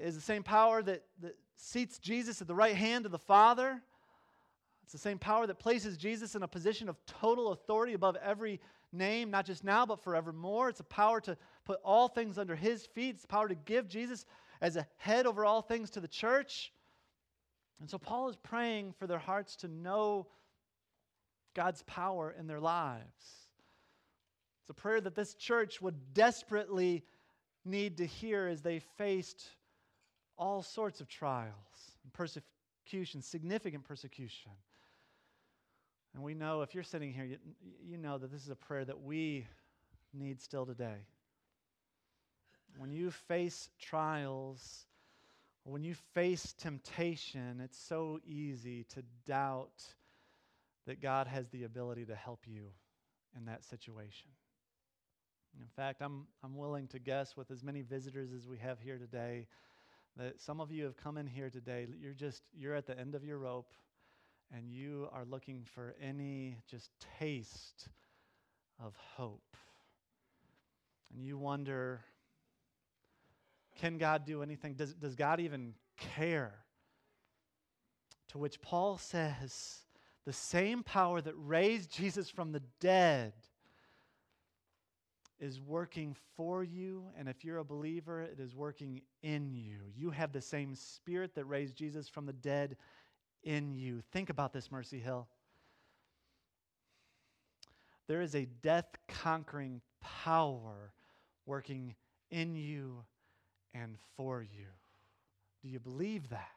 is 0.00 0.14
the 0.14 0.20
same 0.20 0.42
power 0.42 0.82
that, 0.82 1.02
that 1.20 1.36
seats 1.56 1.98
Jesus 1.98 2.40
at 2.40 2.46
the 2.46 2.54
right 2.54 2.76
hand 2.76 3.06
of 3.06 3.12
the 3.12 3.18
Father. 3.18 3.82
It's 4.82 4.92
the 4.92 4.98
same 4.98 5.18
power 5.18 5.46
that 5.46 5.58
places 5.58 5.96
Jesus 5.96 6.34
in 6.34 6.42
a 6.42 6.48
position 6.48 6.88
of 6.88 6.96
total 7.06 7.52
authority 7.52 7.94
above 7.94 8.16
every 8.16 8.60
name, 8.92 9.30
not 9.30 9.46
just 9.46 9.64
now, 9.64 9.86
but 9.86 10.02
forevermore. 10.02 10.68
It's 10.68 10.80
a 10.80 10.84
power 10.84 11.20
to 11.22 11.36
put 11.64 11.80
all 11.84 12.08
things 12.08 12.38
under 12.38 12.54
his 12.54 12.86
feet. 12.86 13.14
It's 13.16 13.26
power 13.26 13.48
to 13.48 13.54
give 13.54 13.88
Jesus 13.88 14.26
as 14.60 14.76
a 14.76 14.86
head 14.96 15.26
over 15.26 15.44
all 15.44 15.62
things 15.62 15.90
to 15.90 16.00
the 16.00 16.08
church. 16.08 16.72
And 17.80 17.88
so 17.88 17.98
Paul 17.98 18.28
is 18.28 18.36
praying 18.36 18.94
for 18.98 19.06
their 19.06 19.18
hearts 19.18 19.56
to 19.56 19.68
know 19.68 20.28
God's 21.54 21.82
power 21.84 22.34
in 22.38 22.46
their 22.46 22.60
lives. 22.60 23.48
It's 24.62 24.70
a 24.70 24.74
prayer 24.74 25.00
that 25.00 25.14
this 25.14 25.34
church 25.34 25.82
would 25.82 26.14
desperately 26.14 27.04
need 27.64 27.96
to 27.98 28.06
hear 28.06 28.46
as 28.46 28.62
they 28.62 28.80
faced 28.96 29.48
all 30.38 30.62
sorts 30.62 31.00
of 31.00 31.08
trials 31.08 31.52
and 32.04 32.12
persecution, 32.12 33.22
significant 33.22 33.84
persecution. 33.84 34.52
And 36.14 36.22
we 36.22 36.34
know 36.34 36.62
if 36.62 36.74
you're 36.74 36.84
sitting 36.84 37.12
here, 37.12 37.24
you, 37.24 37.38
you 37.82 37.96
know 37.96 38.18
that 38.18 38.30
this 38.30 38.42
is 38.42 38.50
a 38.50 38.56
prayer 38.56 38.84
that 38.84 39.02
we 39.02 39.46
need 40.12 40.40
still 40.40 40.66
today. 40.66 41.06
When 42.76 42.92
you 42.92 43.10
face 43.10 43.70
trials, 43.80 44.86
when 45.64 45.84
you 45.84 45.94
face 46.14 46.54
temptation, 46.58 47.60
it's 47.62 47.78
so 47.78 48.18
easy 48.26 48.84
to 48.94 49.02
doubt 49.26 49.82
that 50.86 51.00
God 51.00 51.26
has 51.26 51.48
the 51.48 51.64
ability 51.64 52.06
to 52.06 52.14
help 52.14 52.40
you 52.46 52.68
in 53.36 53.46
that 53.46 53.64
situation. 53.64 54.28
In 55.60 55.66
fact, 55.76 56.00
I'm, 56.02 56.26
I'm 56.42 56.56
willing 56.56 56.88
to 56.88 56.98
guess 56.98 57.36
with 57.36 57.50
as 57.50 57.62
many 57.62 57.82
visitors 57.82 58.30
as 58.32 58.48
we 58.48 58.58
have 58.58 58.78
here 58.80 58.98
today 58.98 59.46
that 60.16 60.40
some 60.40 60.60
of 60.60 60.70
you 60.70 60.84
have 60.84 60.96
come 60.96 61.16
in 61.16 61.26
here 61.26 61.50
today, 61.50 61.86
you're 62.00 62.12
just, 62.12 62.42
you're 62.58 62.74
at 62.74 62.86
the 62.86 62.98
end 62.98 63.14
of 63.14 63.24
your 63.24 63.38
rope 63.38 63.70
and 64.54 64.70
you 64.70 65.08
are 65.12 65.24
looking 65.24 65.64
for 65.74 65.94
any 66.00 66.56
just 66.68 66.90
taste 67.18 67.88
of 68.82 68.94
hope, 69.16 69.56
and 71.14 71.24
you 71.24 71.38
wonder, 71.38 72.00
Can 73.78 73.98
God 73.98 74.24
do 74.24 74.42
anything? 74.42 74.74
Does, 74.74 74.94
does 74.94 75.14
God 75.14 75.40
even 75.40 75.74
care? 75.96 76.54
To 78.28 78.38
which 78.38 78.62
Paul 78.62 78.96
says, 78.96 79.82
the 80.24 80.32
same 80.32 80.82
power 80.82 81.20
that 81.20 81.34
raised 81.36 81.92
Jesus 81.92 82.30
from 82.30 82.52
the 82.52 82.62
dead 82.80 83.32
is 85.40 85.60
working 85.60 86.14
for 86.36 86.62
you. 86.62 87.04
And 87.18 87.28
if 87.28 87.44
you're 87.44 87.58
a 87.58 87.64
believer, 87.64 88.22
it 88.22 88.38
is 88.38 88.54
working 88.54 89.02
in 89.22 89.52
you. 89.52 89.78
You 89.96 90.10
have 90.10 90.32
the 90.32 90.40
same 90.40 90.76
spirit 90.76 91.34
that 91.34 91.44
raised 91.46 91.74
Jesus 91.74 92.08
from 92.08 92.26
the 92.26 92.32
dead 92.32 92.76
in 93.44 93.74
you. 93.74 94.02
Think 94.12 94.30
about 94.30 94.52
this, 94.52 94.70
Mercy 94.70 94.98
Hill. 94.98 95.26
There 98.08 98.20
is 98.20 98.34
a 98.34 98.46
death 98.62 98.88
conquering 99.08 99.80
power 100.00 100.92
working 101.46 101.94
in 102.30 102.56
you 102.56 103.04
and 103.74 103.96
for 104.16 104.42
you. 104.42 104.66
Do 105.62 105.68
you 105.68 105.78
believe 105.78 106.28
that? 106.30 106.48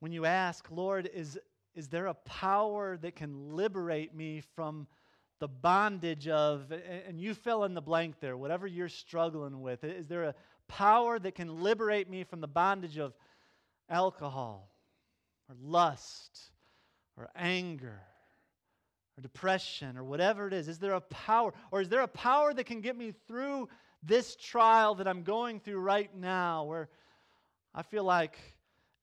When 0.00 0.12
you 0.12 0.24
ask, 0.24 0.66
Lord, 0.70 1.10
is, 1.12 1.38
is 1.74 1.88
there 1.88 2.06
a 2.06 2.14
power 2.14 2.96
that 2.98 3.16
can 3.16 3.54
liberate 3.54 4.14
me 4.14 4.42
from 4.54 4.86
the 5.40 5.48
bondage 5.48 6.28
of, 6.28 6.72
and 7.06 7.20
you 7.20 7.34
fill 7.34 7.64
in 7.64 7.74
the 7.74 7.80
blank 7.80 8.20
there, 8.20 8.36
whatever 8.36 8.66
you're 8.66 8.88
struggling 8.88 9.62
with? 9.62 9.84
Is 9.84 10.06
there 10.06 10.24
a 10.24 10.34
power 10.68 11.18
that 11.18 11.34
can 11.34 11.62
liberate 11.62 12.08
me 12.08 12.24
from 12.24 12.40
the 12.40 12.48
bondage 12.48 12.98
of 12.98 13.14
alcohol 13.90 14.70
or 15.48 15.56
lust 15.60 16.50
or 17.16 17.28
anger 17.36 18.00
or 19.18 19.22
depression 19.22 19.98
or 19.98 20.04
whatever 20.04 20.46
it 20.46 20.52
is? 20.52 20.68
Is 20.68 20.78
there 20.78 20.94
a 20.94 21.00
power? 21.00 21.52
Or 21.70 21.80
is 21.80 21.88
there 21.88 22.00
a 22.00 22.08
power 22.08 22.54
that 22.54 22.64
can 22.64 22.80
get 22.80 22.96
me 22.96 23.12
through 23.26 23.68
this 24.02 24.36
trial 24.36 24.94
that 24.96 25.08
I'm 25.08 25.22
going 25.22 25.60
through 25.60 25.80
right 25.80 26.14
now 26.16 26.64
where 26.64 26.88
I 27.74 27.82
feel 27.82 28.04
like 28.04 28.38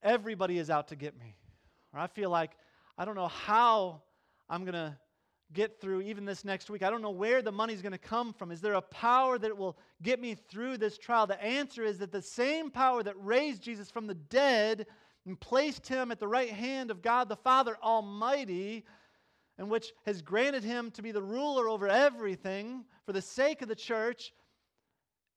everybody 0.02 0.58
is 0.58 0.70
out 0.70 0.88
to 0.88 0.96
get 0.96 1.18
me? 1.18 1.36
Or 1.92 2.00
I 2.00 2.06
feel 2.06 2.30
like 2.30 2.50
I 2.96 3.04
don't 3.04 3.14
know 3.14 3.28
how 3.28 4.02
I'm 4.48 4.64
going 4.64 4.74
to 4.74 4.96
get 5.52 5.80
through 5.80 6.02
even 6.02 6.24
this 6.24 6.44
next 6.44 6.68
week. 6.68 6.82
I 6.82 6.90
don't 6.90 7.02
know 7.02 7.10
where 7.10 7.40
the 7.40 7.52
money's 7.52 7.82
going 7.82 7.92
to 7.92 7.98
come 7.98 8.32
from. 8.32 8.50
Is 8.50 8.60
there 8.60 8.74
a 8.74 8.82
power 8.82 9.38
that 9.38 9.56
will 9.56 9.78
get 10.02 10.20
me 10.20 10.34
through 10.34 10.78
this 10.78 10.98
trial? 10.98 11.26
The 11.26 11.42
answer 11.42 11.82
is 11.82 11.98
that 11.98 12.12
the 12.12 12.22
same 12.22 12.70
power 12.70 13.02
that 13.02 13.14
raised 13.18 13.62
Jesus 13.62 13.90
from 13.90 14.06
the 14.06 14.14
dead 14.14 14.86
and 15.26 15.40
placed 15.40 15.86
him 15.86 16.10
at 16.10 16.20
the 16.20 16.28
right 16.28 16.50
hand 16.50 16.90
of 16.90 17.02
God 17.02 17.28
the 17.28 17.36
Father 17.36 17.76
Almighty 17.82 18.84
and 19.58 19.68
which 19.68 19.92
has 20.06 20.22
granted 20.22 20.62
him 20.62 20.90
to 20.92 21.02
be 21.02 21.10
the 21.10 21.22
ruler 21.22 21.68
over 21.68 21.88
everything 21.88 22.84
for 23.04 23.12
the 23.12 23.20
sake 23.20 23.60
of 23.60 23.68
the 23.68 23.74
church, 23.74 24.32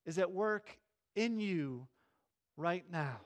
is 0.05 0.17
at 0.17 0.31
work 0.31 0.77
in 1.15 1.39
you 1.39 1.87
right 2.57 2.85
now. 2.91 3.19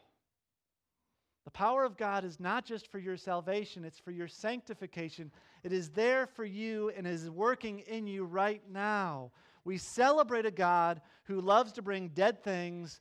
The 1.45 1.51
power 1.51 1.83
of 1.83 1.95
God 1.95 2.25
is 2.25 2.39
not 2.39 2.65
just 2.65 2.91
for 2.91 2.99
your 2.99 3.17
salvation, 3.17 3.85
it's 3.85 3.99
for 3.99 4.11
your 4.11 4.27
sanctification. 4.27 5.31
It 5.63 5.71
is 5.71 5.89
there 5.91 6.25
for 6.25 6.43
you 6.43 6.91
and 6.97 7.05
is 7.07 7.29
working 7.29 7.79
in 7.79 8.07
you 8.07 8.25
right 8.25 8.61
now. 8.69 9.31
We 9.63 9.77
celebrate 9.77 10.45
a 10.45 10.51
God 10.51 11.01
who 11.23 11.41
loves 11.41 11.71
to 11.73 11.81
bring 11.81 12.09
dead 12.09 12.43
things 12.43 12.99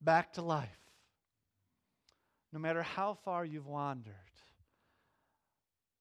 back 0.00 0.34
to 0.34 0.42
life. 0.42 0.68
No 2.52 2.58
matter 2.58 2.82
how 2.82 3.14
far 3.24 3.44
you've 3.44 3.66
wandered, 3.66 4.14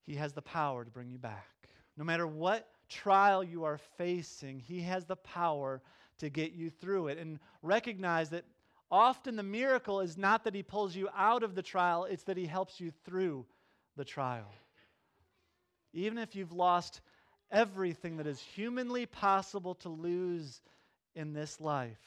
he 0.10 0.16
has 0.16 0.34
the 0.34 0.42
power 0.42 0.84
to 0.84 0.90
bring 0.90 1.12
you 1.12 1.20
back. 1.20 1.70
No 1.96 2.04
matter 2.04 2.26
what 2.26 2.68
trial 2.90 3.44
you 3.44 3.64
are 3.66 3.78
facing, 3.78 4.60
He 4.60 4.82
has 4.82 5.06
the 5.06 5.18
power 5.18 5.82
to 6.18 6.30
get 6.30 6.54
you 6.54 6.72
through 6.72 7.10
it. 7.10 7.20
And 7.20 7.40
recognize 7.62 8.32
that 8.32 8.46
often 8.92 9.36
the 9.36 9.44
miracle 9.44 10.02
is 10.02 10.18
not 10.18 10.44
that 10.44 10.56
He 10.56 10.64
pulls 10.64 10.96
you 10.96 11.10
out 11.16 11.44
of 11.44 11.56
the 11.56 11.62
trial, 11.62 12.06
it's 12.06 12.24
that 12.24 12.38
He 12.38 12.46
helps 12.46 12.80
you 12.80 12.92
through 13.06 13.46
the 13.96 14.06
trial. 14.06 14.52
Even 15.94 16.18
if 16.18 16.36
you've 16.36 16.54
lost 16.54 17.02
everything 17.52 18.18
that 18.18 18.28
is 18.28 18.40
humanly 18.40 19.06
possible 19.06 19.76
to 19.76 19.90
lose 19.90 20.62
in 21.16 21.34
this 21.34 21.60
life, 21.60 22.00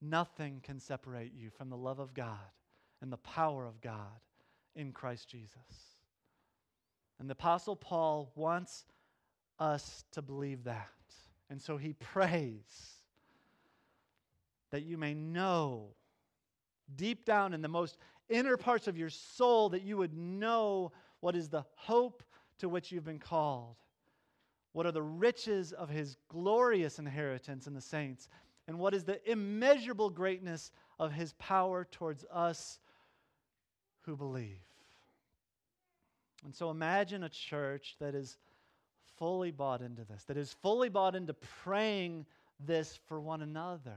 nothing 0.00 0.60
can 0.62 0.80
separate 0.80 1.32
you 1.34 1.50
from 1.50 1.70
the 1.70 1.76
love 1.76 1.98
of 1.98 2.14
God 2.14 2.38
and 3.00 3.12
the 3.12 3.16
power 3.18 3.66
of 3.66 3.80
God 3.80 4.20
in 4.74 4.92
Christ 4.92 5.28
Jesus. 5.28 5.52
And 7.18 7.28
the 7.28 7.32
Apostle 7.32 7.76
Paul 7.76 8.30
wants 8.34 8.84
us 9.58 10.04
to 10.12 10.22
believe 10.22 10.64
that. 10.64 10.88
And 11.50 11.60
so 11.60 11.76
he 11.76 11.94
prays 11.94 12.97
that 14.70 14.84
you 14.84 14.96
may 14.98 15.14
know 15.14 15.88
deep 16.96 17.24
down 17.24 17.54
in 17.54 17.62
the 17.62 17.68
most 17.68 17.98
inner 18.28 18.56
parts 18.56 18.88
of 18.88 18.96
your 18.96 19.10
soul 19.10 19.68
that 19.70 19.82
you 19.82 19.96
would 19.96 20.14
know 20.16 20.92
what 21.20 21.34
is 21.34 21.48
the 21.48 21.64
hope 21.74 22.22
to 22.58 22.68
which 22.68 22.92
you've 22.92 23.04
been 23.04 23.18
called. 23.18 23.76
What 24.72 24.86
are 24.86 24.92
the 24.92 25.02
riches 25.02 25.72
of 25.72 25.88
his 25.88 26.16
glorious 26.28 26.98
inheritance 26.98 27.66
in 27.66 27.74
the 27.74 27.80
saints? 27.80 28.28
And 28.66 28.78
what 28.78 28.94
is 28.94 29.04
the 29.04 29.18
immeasurable 29.30 30.10
greatness 30.10 30.70
of 30.98 31.12
his 31.12 31.32
power 31.34 31.86
towards 31.90 32.24
us 32.30 32.78
who 34.02 34.16
believe? 34.16 34.60
And 36.44 36.54
so 36.54 36.70
imagine 36.70 37.24
a 37.24 37.28
church 37.28 37.96
that 37.98 38.14
is 38.14 38.36
fully 39.16 39.50
bought 39.50 39.80
into 39.80 40.04
this, 40.04 40.24
that 40.24 40.36
is 40.36 40.52
fully 40.62 40.88
bought 40.88 41.16
into 41.16 41.34
praying 41.34 42.26
this 42.60 42.98
for 43.08 43.20
one 43.20 43.42
another. 43.42 43.96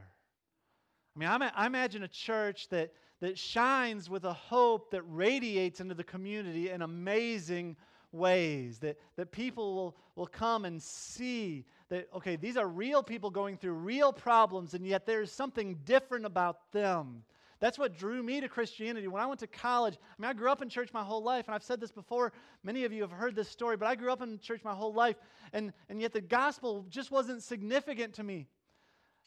I 1.15 1.19
mean, 1.19 1.29
I, 1.29 1.51
I 1.55 1.65
imagine 1.65 2.03
a 2.03 2.07
church 2.07 2.69
that, 2.69 2.91
that 3.19 3.37
shines 3.37 4.09
with 4.09 4.23
a 4.23 4.33
hope 4.33 4.91
that 4.91 5.03
radiates 5.03 5.79
into 5.79 5.93
the 5.93 6.03
community 6.03 6.69
in 6.69 6.81
amazing 6.81 7.75
ways, 8.11 8.79
that, 8.79 8.97
that 9.15 9.31
people 9.31 9.75
will, 9.75 9.97
will 10.15 10.27
come 10.27 10.65
and 10.65 10.81
see 10.81 11.65
that, 11.89 12.07
okay, 12.15 12.35
these 12.35 12.57
are 12.57 12.67
real 12.67 13.03
people 13.03 13.29
going 13.29 13.57
through 13.57 13.73
real 13.73 14.13
problems, 14.13 14.73
and 14.73 14.85
yet 14.85 15.05
there's 15.05 15.31
something 15.31 15.77
different 15.85 16.25
about 16.25 16.71
them. 16.71 17.23
That's 17.59 17.77
what 17.77 17.95
drew 17.95 18.23
me 18.23 18.41
to 18.41 18.49
Christianity. 18.49 19.07
When 19.07 19.21
I 19.21 19.27
went 19.27 19.39
to 19.41 19.47
college, 19.47 19.95
I 19.95 20.21
mean, 20.21 20.29
I 20.29 20.33
grew 20.33 20.49
up 20.49 20.63
in 20.63 20.69
church 20.69 20.89
my 20.93 21.03
whole 21.03 21.21
life, 21.21 21.45
and 21.47 21.53
I've 21.53 21.63
said 21.63 21.79
this 21.79 21.91
before. 21.91 22.33
Many 22.63 22.85
of 22.85 22.91
you 22.91 23.01
have 23.03 23.11
heard 23.11 23.35
this 23.35 23.49
story, 23.49 23.77
but 23.77 23.87
I 23.87 23.95
grew 23.95 24.11
up 24.11 24.21
in 24.21 24.39
church 24.39 24.61
my 24.63 24.73
whole 24.73 24.93
life, 24.93 25.17
and, 25.53 25.71
and 25.87 26.01
yet 26.01 26.11
the 26.11 26.21
gospel 26.21 26.85
just 26.89 27.11
wasn't 27.11 27.43
significant 27.43 28.15
to 28.15 28.23
me. 28.23 28.47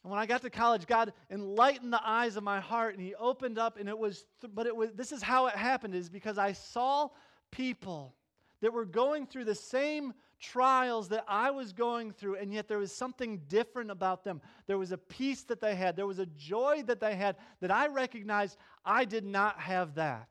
And 0.04 0.10
when 0.10 0.20
I 0.20 0.26
got 0.26 0.42
to 0.42 0.50
college, 0.50 0.86
God 0.86 1.14
enlightened 1.30 1.92
the 1.92 2.06
eyes 2.06 2.36
of 2.36 2.44
my 2.44 2.60
heart, 2.60 2.94
and 2.94 3.02
He 3.02 3.14
opened 3.14 3.58
up, 3.58 3.78
and 3.78 3.88
it 3.88 3.98
was, 3.98 4.26
th- 4.42 4.52
but 4.54 4.66
it 4.66 4.76
was, 4.76 4.92
this 4.92 5.12
is 5.12 5.22
how 5.22 5.46
it 5.46 5.56
happened, 5.56 5.94
is 5.94 6.10
because 6.10 6.36
I 6.36 6.52
saw 6.52 7.08
people 7.50 8.14
that 8.60 8.72
were 8.72 8.84
going 8.84 9.26
through 9.26 9.46
the 9.46 9.54
same 9.54 10.12
trials 10.38 11.08
that 11.08 11.24
I 11.26 11.50
was 11.52 11.72
going 11.72 12.12
through, 12.12 12.36
and 12.36 12.52
yet 12.52 12.68
there 12.68 12.78
was 12.78 12.92
something 12.92 13.38
different 13.48 13.90
about 13.90 14.24
them. 14.24 14.42
There 14.66 14.76
was 14.76 14.92
a 14.92 14.98
peace 14.98 15.42
that 15.44 15.62
they 15.62 15.74
had, 15.74 15.96
there 15.96 16.06
was 16.06 16.18
a 16.18 16.26
joy 16.26 16.82
that 16.86 17.00
they 17.00 17.16
had 17.16 17.36
that 17.60 17.70
I 17.70 17.86
recognized 17.86 18.58
I 18.84 19.06
did 19.06 19.24
not 19.24 19.58
have 19.58 19.94
that. 19.94 20.28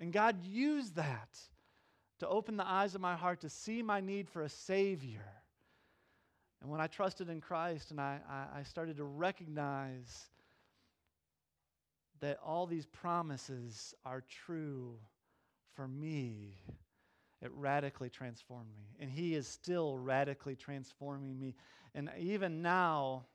And 0.00 0.14
God 0.14 0.42
used 0.42 0.96
that 0.96 1.38
to 2.20 2.28
open 2.28 2.56
the 2.56 2.66
eyes 2.66 2.94
of 2.94 3.02
my 3.02 3.16
heart 3.16 3.42
to 3.42 3.50
see 3.50 3.82
my 3.82 4.00
need 4.00 4.30
for 4.30 4.42
a 4.42 4.48
Savior. 4.48 5.37
And 6.60 6.70
when 6.70 6.80
I 6.80 6.86
trusted 6.86 7.28
in 7.28 7.40
Christ 7.40 7.90
and 7.90 8.00
I, 8.00 8.20
I, 8.28 8.60
I 8.60 8.62
started 8.64 8.96
to 8.96 9.04
recognize 9.04 10.28
that 12.20 12.38
all 12.44 12.66
these 12.66 12.86
promises 12.86 13.94
are 14.04 14.24
true 14.28 14.98
for 15.74 15.86
me 15.86 16.58
it 17.40 17.52
radically 17.54 18.10
transformed 18.10 18.70
me. 18.76 18.96
And 18.98 19.10
He 19.10 19.34
is 19.34 19.46
still 19.46 19.96
radically 19.96 20.56
transforming 20.56 21.38
me. 21.38 21.54
And 21.94 22.10
even 22.18 22.62
now, 22.62 23.26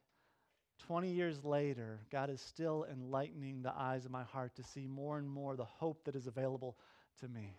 20 0.88 1.10
years 1.10 1.44
later, 1.46 2.02
God 2.12 2.30
is 2.30 2.42
still 2.42 2.86
enlightening 2.92 3.62
the 3.62 3.74
eyes 3.74 4.06
of 4.06 4.12
my 4.12 4.24
heart 4.24 4.56
to 4.56 4.64
see 4.64 4.88
more 4.88 5.18
and 5.18 5.30
more 5.30 5.56
the 5.56 5.64
hope 5.64 6.04
that 6.04 6.16
is 6.16 6.28
available 6.28 6.78
to 7.22 7.28
me, 7.30 7.56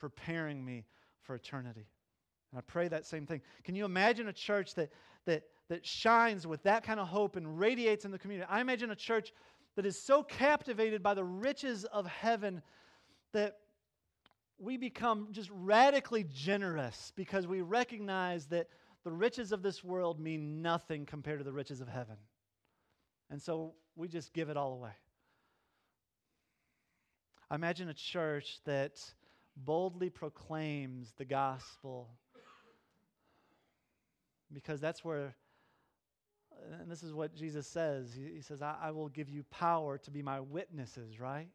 preparing 0.00 0.64
me 0.64 0.84
for 1.22 1.36
eternity. 1.36 1.86
I 2.56 2.60
pray 2.60 2.88
that 2.88 3.06
same 3.06 3.26
thing. 3.26 3.40
Can 3.64 3.74
you 3.74 3.84
imagine 3.84 4.28
a 4.28 4.32
church 4.32 4.74
that, 4.74 4.90
that, 5.26 5.44
that 5.68 5.84
shines 5.84 6.46
with 6.46 6.62
that 6.64 6.84
kind 6.84 7.00
of 7.00 7.08
hope 7.08 7.36
and 7.36 7.58
radiates 7.58 8.04
in 8.04 8.10
the 8.10 8.18
community? 8.18 8.48
I 8.50 8.60
imagine 8.60 8.90
a 8.90 8.96
church 8.96 9.32
that 9.76 9.86
is 9.86 10.00
so 10.00 10.22
captivated 10.22 11.02
by 11.02 11.14
the 11.14 11.24
riches 11.24 11.84
of 11.84 12.06
heaven 12.06 12.62
that 13.32 13.58
we 14.58 14.76
become 14.76 15.28
just 15.32 15.50
radically 15.52 16.24
generous 16.32 17.12
because 17.16 17.46
we 17.46 17.60
recognize 17.60 18.46
that 18.46 18.68
the 19.02 19.10
riches 19.10 19.52
of 19.52 19.62
this 19.62 19.82
world 19.82 20.20
mean 20.20 20.62
nothing 20.62 21.04
compared 21.04 21.38
to 21.38 21.44
the 21.44 21.52
riches 21.52 21.80
of 21.80 21.88
heaven. 21.88 22.16
And 23.30 23.42
so 23.42 23.74
we 23.96 24.08
just 24.08 24.32
give 24.32 24.48
it 24.48 24.56
all 24.56 24.72
away. 24.74 24.92
I 27.50 27.56
imagine 27.56 27.88
a 27.88 27.94
church 27.94 28.60
that 28.64 29.00
boldly 29.56 30.10
proclaims 30.10 31.12
the 31.16 31.24
gospel 31.24 32.08
because 34.54 34.80
that's 34.80 35.04
where 35.04 35.34
And 36.80 36.90
this 36.90 37.02
is 37.02 37.12
what 37.12 37.34
Jesus 37.34 37.66
says. 37.66 38.12
He, 38.14 38.36
he 38.36 38.40
says, 38.40 38.62
I, 38.62 38.76
I, 38.80 38.90
will 38.92 39.08
give 39.08 39.28
you 39.28 39.42
power 39.50 39.98
to 39.98 40.10
be 40.10 40.22
my 40.22 40.40
witnesses, 40.40 41.20
right? 41.20 41.48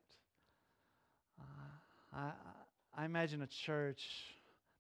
Uh, 1.39 2.17
I, 2.17 2.31
I 2.95 3.05
imagine 3.05 3.41
a 3.41 3.47
church 3.47 4.07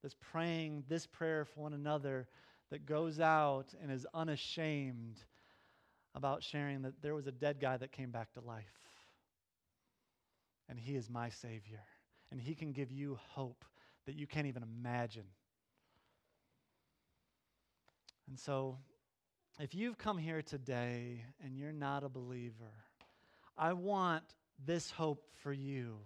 that's 0.01 0.15
praying 0.31 0.83
this 0.87 1.07
prayer 1.07 1.45
for 1.45 1.61
one 1.61 1.73
another 1.73 2.27
that 2.71 2.85
goes 2.85 3.19
out 3.19 3.73
and 3.81 3.91
is 3.91 4.05
unashamed 4.13 5.23
about 6.15 6.43
sharing 6.43 6.81
that 6.83 7.01
there 7.01 7.15
was 7.15 7.27
a 7.27 7.31
dead 7.31 7.59
guy 7.59 7.77
that 7.77 7.91
came 7.91 8.11
back 8.11 8.31
to 8.33 8.41
life. 8.41 8.65
And 10.67 10.79
he 10.79 10.95
is 10.95 11.09
my 11.09 11.29
Savior. 11.29 11.83
And 12.31 12.39
he 12.39 12.53
can 12.53 12.71
give 12.71 12.91
you 12.91 13.17
hope 13.29 13.65
that 14.05 14.15
you 14.15 14.27
can't 14.27 14.47
even 14.47 14.63
imagine. 14.63 15.25
And 18.29 18.39
so, 18.39 18.77
if 19.59 19.73
you've 19.73 19.97
come 19.97 20.17
here 20.17 20.43
today 20.43 21.23
and 21.43 21.57
you're 21.57 21.71
not 21.71 22.03
a 22.03 22.09
believer, 22.09 22.71
I 23.57 23.73
want 23.73 24.23
this 24.63 24.91
hope 24.91 25.25
for 25.41 25.51
you. 25.51 25.97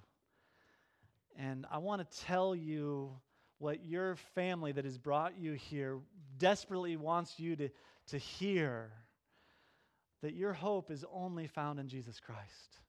And 1.38 1.66
I 1.70 1.80
want 1.80 2.10
to 2.10 2.20
tell 2.26 2.56
you 2.56 3.12
what 3.58 3.86
your 3.86 4.16
family 4.36 4.72
that 4.72 4.86
has 4.86 4.98
brought 4.98 5.38
you 5.38 5.54
here 5.54 6.00
desperately 6.38 6.96
wants 6.96 7.40
you 7.40 7.56
to, 7.58 7.70
to 8.08 8.18
hear 8.18 8.92
that 10.22 10.34
your 10.34 10.54
hope 10.54 10.90
is 10.90 11.04
only 11.14 11.48
found 11.48 11.80
in 11.80 11.90
Jesus 11.90 12.20
Christ. 12.20 12.80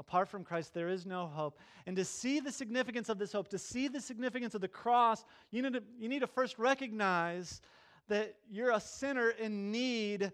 Apart 0.00 0.30
from 0.30 0.44
Christ, 0.44 0.72
there 0.72 0.88
is 0.88 1.04
no 1.04 1.26
hope. 1.26 1.58
And 1.86 1.94
to 1.96 2.06
see 2.06 2.40
the 2.40 2.50
significance 2.50 3.10
of 3.10 3.18
this 3.18 3.32
hope, 3.32 3.48
to 3.48 3.58
see 3.58 3.86
the 3.86 4.00
significance 4.00 4.54
of 4.54 4.62
the 4.62 4.66
cross, 4.66 5.26
you 5.50 5.60
need 5.60 5.74
to, 5.74 5.82
you 5.98 6.08
need 6.08 6.20
to 6.20 6.26
first 6.26 6.58
recognize 6.58 7.60
that 8.08 8.36
you're 8.50 8.70
a 8.70 8.80
sinner 8.80 9.28
in 9.28 9.70
need 9.70 10.32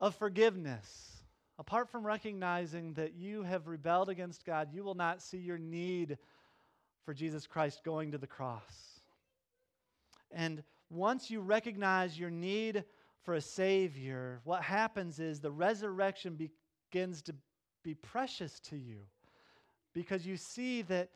of 0.00 0.14
forgiveness. 0.14 1.24
Apart 1.58 1.90
from 1.90 2.06
recognizing 2.06 2.94
that 2.94 3.12
you 3.12 3.42
have 3.42 3.66
rebelled 3.66 4.08
against 4.08 4.46
God, 4.46 4.70
you 4.72 4.82
will 4.82 4.94
not 4.94 5.20
see 5.20 5.36
your 5.36 5.58
need 5.58 6.16
for 7.04 7.12
Jesus 7.12 7.46
Christ 7.46 7.84
going 7.84 8.12
to 8.12 8.18
the 8.18 8.26
cross. 8.26 9.02
And 10.30 10.62
once 10.88 11.30
you 11.30 11.42
recognize 11.42 12.18
your 12.18 12.30
need 12.30 12.84
for 13.24 13.34
a 13.34 13.42
Savior, 13.42 14.40
what 14.44 14.62
happens 14.62 15.20
is 15.20 15.38
the 15.38 15.50
resurrection 15.50 16.50
begins 16.90 17.20
to 17.22 17.34
be 17.82 17.94
precious 17.94 18.60
to 18.60 18.76
you 18.76 18.98
because 19.92 20.26
you 20.26 20.36
see 20.36 20.82
that 20.82 21.10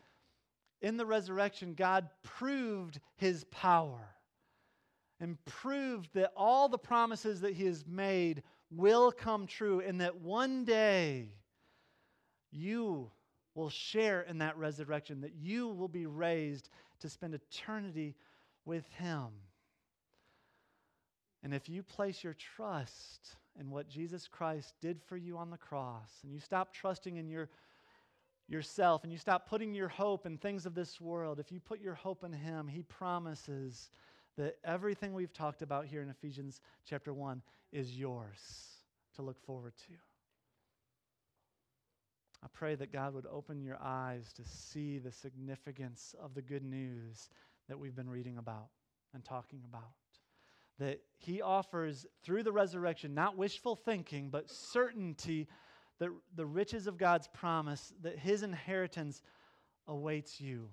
in 0.82 0.96
the 0.96 1.06
resurrection, 1.06 1.74
God 1.74 2.08
proved 2.22 3.00
His 3.16 3.44
power 3.44 4.08
and 5.20 5.42
proved 5.46 6.10
that 6.14 6.32
all 6.36 6.68
the 6.68 6.78
promises 6.78 7.40
that 7.40 7.54
He 7.54 7.64
has 7.64 7.84
made 7.86 8.42
will 8.70 9.10
come 9.10 9.46
true 9.46 9.80
and 9.80 10.00
that 10.00 10.16
one 10.20 10.64
day 10.64 11.28
you 12.50 13.10
will 13.54 13.70
share 13.70 14.22
in 14.22 14.38
that 14.38 14.58
resurrection, 14.58 15.22
that 15.22 15.34
you 15.34 15.68
will 15.68 15.88
be 15.88 16.06
raised 16.06 16.68
to 17.00 17.08
spend 17.08 17.34
eternity 17.34 18.14
with 18.66 18.86
Him. 18.98 19.28
And 21.42 21.54
if 21.54 21.68
you 21.68 21.82
place 21.82 22.22
your 22.22 22.34
trust 22.34 23.36
in 23.60 23.70
what 23.70 23.88
Jesus 23.88 24.28
Christ 24.28 24.74
did 24.80 25.00
for 25.02 25.16
you 25.16 25.38
on 25.38 25.50
the 25.50 25.56
cross, 25.56 26.10
and 26.22 26.32
you 26.32 26.40
stop 26.40 26.72
trusting 26.72 27.16
in 27.16 27.28
your 27.28 27.48
yourself 28.48 29.02
and 29.02 29.12
you 29.12 29.18
stop 29.18 29.48
putting 29.48 29.74
your 29.74 29.88
hope 29.88 30.24
in 30.26 30.38
things 30.38 30.66
of 30.66 30.74
this 30.74 31.00
world, 31.00 31.40
if 31.40 31.50
you 31.50 31.60
put 31.60 31.80
your 31.80 31.94
hope 31.94 32.24
in 32.24 32.32
Him, 32.32 32.68
He 32.68 32.82
promises 32.82 33.90
that 34.36 34.56
everything 34.64 35.14
we've 35.14 35.32
talked 35.32 35.62
about 35.62 35.86
here 35.86 36.02
in 36.02 36.10
Ephesians 36.10 36.60
chapter 36.88 37.12
1 37.12 37.42
is 37.72 37.98
yours 37.98 38.38
to 39.16 39.22
look 39.22 39.40
forward 39.44 39.72
to. 39.88 39.94
I 42.44 42.48
pray 42.52 42.74
that 42.76 42.92
God 42.92 43.14
would 43.14 43.26
open 43.26 43.62
your 43.62 43.78
eyes 43.82 44.32
to 44.34 44.44
see 44.44 44.98
the 44.98 45.10
significance 45.10 46.14
of 46.22 46.34
the 46.34 46.42
good 46.42 46.62
news 46.62 47.30
that 47.68 47.78
we've 47.78 47.96
been 47.96 48.10
reading 48.10 48.38
about 48.38 48.68
and 49.14 49.24
talking 49.24 49.62
about 49.68 49.90
that 50.78 51.00
he 51.18 51.40
offers 51.40 52.06
through 52.22 52.42
the 52.42 52.52
resurrection, 52.52 53.14
not 53.14 53.36
wishful 53.36 53.76
thinking, 53.76 54.28
but 54.30 54.50
certainty 54.50 55.48
that 55.98 56.10
the 56.34 56.44
riches 56.44 56.86
of 56.86 56.98
God's 56.98 57.28
promise, 57.28 57.92
that 58.02 58.18
his 58.18 58.42
inheritance 58.42 59.22
awaits 59.88 60.40
you 60.40 60.68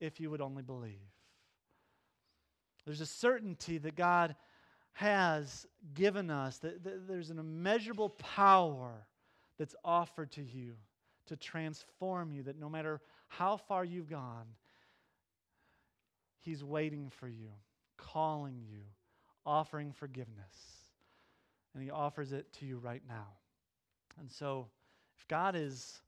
if 0.00 0.20
you 0.20 0.30
would 0.30 0.40
only 0.40 0.62
believe. 0.62 1.00
There's 2.84 3.00
a 3.00 3.06
certainty 3.06 3.78
that 3.78 3.96
God 3.96 4.36
has 4.92 5.66
given 5.94 6.30
us, 6.30 6.58
that, 6.58 6.84
that 6.84 7.08
there's 7.08 7.30
an 7.30 7.38
immeasurable 7.38 8.10
power 8.10 9.06
that's 9.58 9.74
offered 9.84 10.30
to 10.32 10.42
you 10.42 10.74
to 11.26 11.36
transform 11.36 12.32
you, 12.32 12.44
that 12.44 12.58
no 12.58 12.68
matter 12.68 13.00
how 13.26 13.56
far 13.56 13.84
you've 13.84 14.08
gone, 14.08 14.46
He's 16.38 16.62
waiting 16.62 17.10
for 17.10 17.26
you, 17.26 17.48
calling 17.96 18.62
you 18.70 18.82
offering 19.46 19.92
forgiveness. 19.92 20.56
And 21.74 21.82
He 21.82 21.90
offers 21.90 22.32
it 22.32 22.52
to 22.54 22.66
you 22.66 22.78
right 22.78 23.02
now. 23.08 23.28
And 24.18 24.30
so, 24.30 24.66
if 25.18 25.28
God 25.28 25.54
has 25.54 26.00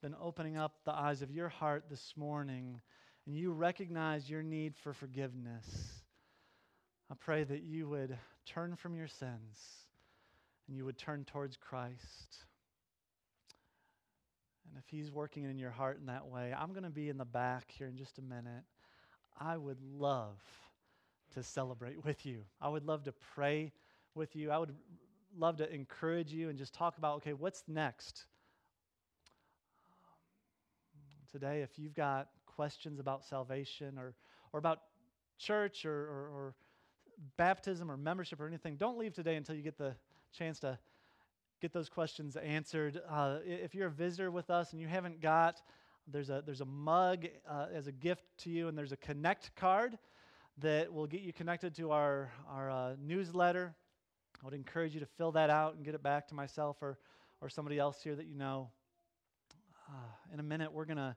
been 0.00 0.14
opening 0.20 0.56
up 0.56 0.74
the 0.84 0.92
eyes 0.92 1.22
of 1.22 1.30
your 1.30 1.48
heart 1.48 1.84
this 1.90 2.14
morning 2.16 2.80
and 3.26 3.36
you 3.36 3.52
recognize 3.52 4.30
your 4.30 4.42
need 4.42 4.76
for 4.76 4.92
forgiveness, 4.92 5.66
I 7.10 7.14
pray 7.14 7.44
that 7.44 7.62
you 7.62 7.88
would 7.88 8.16
turn 8.46 8.76
from 8.76 8.94
your 8.94 9.08
sins 9.08 9.58
and 10.66 10.76
you 10.76 10.84
would 10.84 10.98
turn 10.98 11.24
towards 11.24 11.56
Christ. 11.56 12.44
And 14.68 14.78
if 14.78 14.88
He's 14.88 15.10
working 15.10 15.44
in 15.44 15.58
your 15.58 15.70
heart 15.70 15.98
in 15.98 16.06
that 16.06 16.28
way, 16.28 16.54
I'm 16.56 16.72
going 16.72 16.84
to 16.84 16.90
be 16.90 17.08
in 17.08 17.18
the 17.18 17.24
back 17.24 17.72
here 17.76 17.88
in 17.88 17.96
just 17.96 18.18
a 18.18 18.22
minute. 18.22 18.64
I 19.40 19.56
would 19.56 19.80
love 19.82 20.36
to 21.34 21.42
celebrate 21.42 22.04
with 22.04 22.26
you. 22.26 22.42
I 22.60 22.68
would 22.68 22.84
love 22.84 23.04
to 23.04 23.12
pray 23.34 23.72
with 24.14 24.36
you. 24.36 24.50
I 24.50 24.58
would 24.58 24.74
love 25.36 25.56
to 25.58 25.72
encourage 25.72 26.32
you 26.32 26.48
and 26.48 26.58
just 26.58 26.74
talk 26.74 26.98
about 26.98 27.16
okay, 27.18 27.32
what's 27.32 27.64
next? 27.68 28.26
Today, 31.30 31.60
if 31.60 31.78
you've 31.78 31.94
got 31.94 32.28
questions 32.46 32.98
about 32.98 33.24
salvation 33.24 33.98
or, 33.98 34.14
or 34.52 34.58
about 34.58 34.80
church 35.38 35.84
or, 35.84 35.92
or, 35.92 36.30
or 36.34 36.54
baptism 37.36 37.90
or 37.90 37.96
membership 37.96 38.40
or 38.40 38.46
anything, 38.46 38.76
don't 38.76 38.98
leave 38.98 39.12
today 39.12 39.36
until 39.36 39.54
you 39.54 39.62
get 39.62 39.76
the 39.76 39.94
chance 40.32 40.58
to 40.60 40.78
get 41.60 41.72
those 41.72 41.88
questions 41.88 42.36
answered. 42.36 43.00
Uh, 43.08 43.38
if 43.44 43.74
you're 43.74 43.88
a 43.88 43.90
visitor 43.90 44.30
with 44.30 44.48
us 44.48 44.72
and 44.72 44.80
you 44.80 44.88
haven't 44.88 45.20
got, 45.20 45.60
there's 46.10 46.30
a, 46.30 46.42
there's 46.44 46.62
a 46.62 46.66
mug 46.66 47.26
uh, 47.48 47.66
as 47.74 47.86
a 47.86 47.92
gift 47.92 48.24
to 48.38 48.50
you, 48.50 48.68
and 48.68 48.78
there's 48.78 48.92
a 48.92 48.96
connect 48.96 49.54
card 49.54 49.98
that 50.60 50.92
will 50.92 51.06
get 51.06 51.20
you 51.20 51.32
connected 51.32 51.74
to 51.76 51.92
our, 51.92 52.30
our 52.50 52.70
uh, 52.70 52.94
newsletter. 53.00 53.74
I 54.42 54.44
would 54.44 54.54
encourage 54.54 54.94
you 54.94 55.00
to 55.00 55.06
fill 55.06 55.32
that 55.32 55.50
out 55.50 55.76
and 55.76 55.84
get 55.84 55.94
it 55.94 56.02
back 56.02 56.28
to 56.28 56.34
myself 56.34 56.76
or, 56.80 56.98
or 57.40 57.48
somebody 57.48 57.78
else 57.78 58.02
here 58.02 58.14
that 58.14 58.26
you 58.26 58.34
know. 58.34 58.70
Uh, 59.88 60.32
in 60.34 60.40
a 60.40 60.42
minute, 60.42 60.72
we're 60.72 60.84
going 60.84 60.98
to 60.98 61.16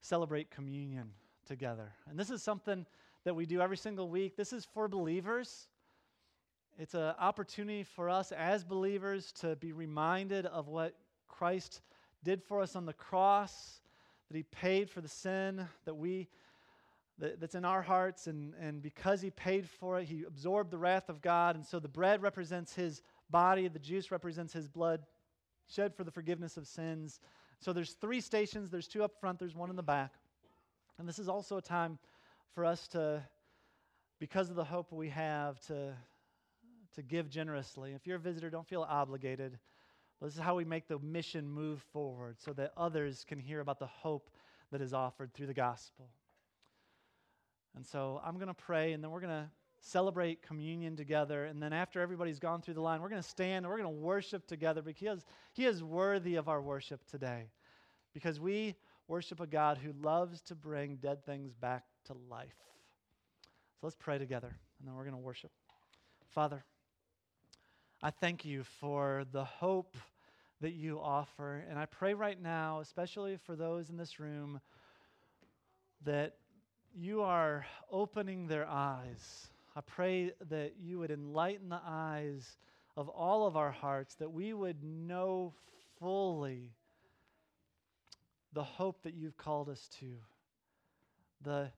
celebrate 0.00 0.50
communion 0.50 1.10
together. 1.46 1.92
And 2.08 2.18
this 2.18 2.30
is 2.30 2.42
something 2.42 2.86
that 3.24 3.34
we 3.34 3.46
do 3.46 3.60
every 3.60 3.76
single 3.76 4.08
week. 4.08 4.36
This 4.36 4.52
is 4.52 4.64
for 4.64 4.86
believers. 4.86 5.68
It's 6.78 6.94
an 6.94 7.14
opportunity 7.18 7.84
for 7.84 8.10
us 8.10 8.32
as 8.32 8.64
believers 8.64 9.32
to 9.40 9.56
be 9.56 9.72
reminded 9.72 10.46
of 10.46 10.68
what 10.68 10.94
Christ 11.28 11.80
did 12.22 12.42
for 12.42 12.60
us 12.60 12.76
on 12.76 12.86
the 12.86 12.92
cross, 12.92 13.80
that 14.30 14.36
He 14.36 14.42
paid 14.44 14.90
for 14.90 15.00
the 15.00 15.08
sin 15.08 15.66
that 15.84 15.94
we 15.94 16.28
that, 17.18 17.40
that's 17.40 17.54
in 17.54 17.64
our 17.64 17.82
hearts. 17.82 18.26
And, 18.26 18.54
and 18.60 18.82
because 18.82 19.20
he 19.20 19.30
paid 19.30 19.68
for 19.68 20.00
it, 20.00 20.06
he 20.06 20.24
absorbed 20.26 20.70
the 20.70 20.78
wrath 20.78 21.08
of 21.08 21.20
God. 21.20 21.56
And 21.56 21.64
so 21.64 21.78
the 21.78 21.88
bread 21.88 22.22
represents 22.22 22.74
his 22.74 23.02
body, 23.30 23.68
the 23.68 23.78
juice 23.78 24.10
represents 24.10 24.52
his 24.52 24.68
blood 24.68 25.00
shed 25.66 25.94
for 25.94 26.04
the 26.04 26.10
forgiveness 26.10 26.56
of 26.56 26.66
sins. 26.66 27.20
So 27.60 27.72
there's 27.72 27.92
three 27.92 28.20
stations 28.20 28.70
there's 28.70 28.88
two 28.88 29.02
up 29.02 29.18
front, 29.18 29.38
there's 29.38 29.54
one 29.54 29.70
in 29.70 29.76
the 29.76 29.82
back. 29.82 30.14
And 30.98 31.08
this 31.08 31.18
is 31.18 31.28
also 31.28 31.56
a 31.56 31.62
time 31.62 31.98
for 32.54 32.64
us 32.64 32.86
to, 32.88 33.22
because 34.20 34.50
of 34.50 34.56
the 34.56 34.64
hope 34.64 34.92
we 34.92 35.08
have, 35.08 35.58
to, 35.66 35.94
to 36.94 37.02
give 37.02 37.28
generously. 37.28 37.92
If 37.92 38.06
you're 38.06 38.16
a 38.16 38.20
visitor, 38.20 38.50
don't 38.50 38.68
feel 38.68 38.82
obligated. 38.82 39.58
This 40.22 40.34
is 40.34 40.40
how 40.40 40.54
we 40.54 40.64
make 40.64 40.86
the 40.86 40.98
mission 41.00 41.48
move 41.48 41.82
forward 41.92 42.36
so 42.38 42.52
that 42.52 42.72
others 42.76 43.24
can 43.26 43.38
hear 43.38 43.60
about 43.60 43.78
the 43.78 43.86
hope 43.86 44.30
that 44.70 44.80
is 44.80 44.94
offered 44.94 45.34
through 45.34 45.48
the 45.48 45.54
gospel. 45.54 46.08
And 47.76 47.86
so 47.86 48.20
I'm 48.24 48.34
going 48.36 48.48
to 48.48 48.54
pray, 48.54 48.92
and 48.92 49.02
then 49.02 49.10
we're 49.10 49.20
going 49.20 49.44
to 49.44 49.50
celebrate 49.80 50.42
communion 50.42 50.96
together. 50.96 51.44
And 51.44 51.62
then 51.62 51.72
after 51.72 52.00
everybody's 52.00 52.38
gone 52.38 52.62
through 52.62 52.74
the 52.74 52.80
line, 52.80 53.02
we're 53.02 53.08
going 53.08 53.22
to 53.22 53.28
stand 53.28 53.64
and 53.64 53.72
we're 53.72 53.80
going 53.80 53.94
to 53.94 54.00
worship 54.00 54.46
together 54.46 54.80
because 54.82 55.24
He 55.52 55.66
is 55.66 55.82
worthy 55.82 56.36
of 56.36 56.48
our 56.48 56.62
worship 56.62 57.04
today. 57.06 57.50
Because 58.12 58.40
we 58.40 58.76
worship 59.08 59.40
a 59.40 59.46
God 59.46 59.78
who 59.78 59.92
loves 60.00 60.40
to 60.42 60.54
bring 60.54 60.96
dead 60.96 61.24
things 61.24 61.52
back 61.52 61.84
to 62.06 62.14
life. 62.30 62.54
So 63.80 63.86
let's 63.86 63.96
pray 63.96 64.18
together, 64.18 64.54
and 64.78 64.88
then 64.88 64.94
we're 64.94 65.04
going 65.04 65.16
to 65.16 65.20
worship. 65.20 65.50
Father, 66.30 66.64
I 68.02 68.10
thank 68.10 68.44
you 68.44 68.64
for 68.80 69.24
the 69.32 69.44
hope 69.44 69.96
that 70.60 70.72
you 70.72 71.00
offer. 71.00 71.64
And 71.68 71.78
I 71.78 71.86
pray 71.86 72.14
right 72.14 72.40
now, 72.40 72.80
especially 72.80 73.36
for 73.44 73.56
those 73.56 73.90
in 73.90 73.96
this 73.96 74.18
room, 74.18 74.60
that 76.04 76.36
you 76.96 77.22
are 77.22 77.66
opening 77.90 78.46
their 78.46 78.66
eyes. 78.68 79.48
I 79.76 79.80
pray 79.80 80.32
that 80.48 80.74
you 80.80 80.98
would 81.00 81.10
enlighten 81.10 81.68
the 81.68 81.80
eyes 81.84 82.56
of 82.96 83.08
all 83.08 83.46
of 83.46 83.56
our 83.56 83.72
hearts, 83.72 84.14
that 84.16 84.32
we 84.32 84.52
would 84.52 84.82
know 84.84 85.52
fully 85.98 86.70
the 88.52 88.62
hope 88.62 89.02
that 89.02 89.14
you've 89.14 89.36
called 89.36 89.68
us 89.68 89.88
to, 89.98 90.06
the 91.42 91.72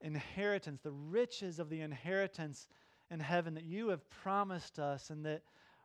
inheritance, 0.00 0.80
the 0.82 0.92
riches 0.92 1.58
of 1.58 1.68
the 1.68 1.80
inheritance 1.80 2.68
in 3.10 3.18
heaven 3.18 3.54
that 3.54 3.64
you 3.64 3.88
have 3.88 4.08
promised 4.08 4.78
us, 4.78 5.10
and 5.10 5.26
that 5.26 5.42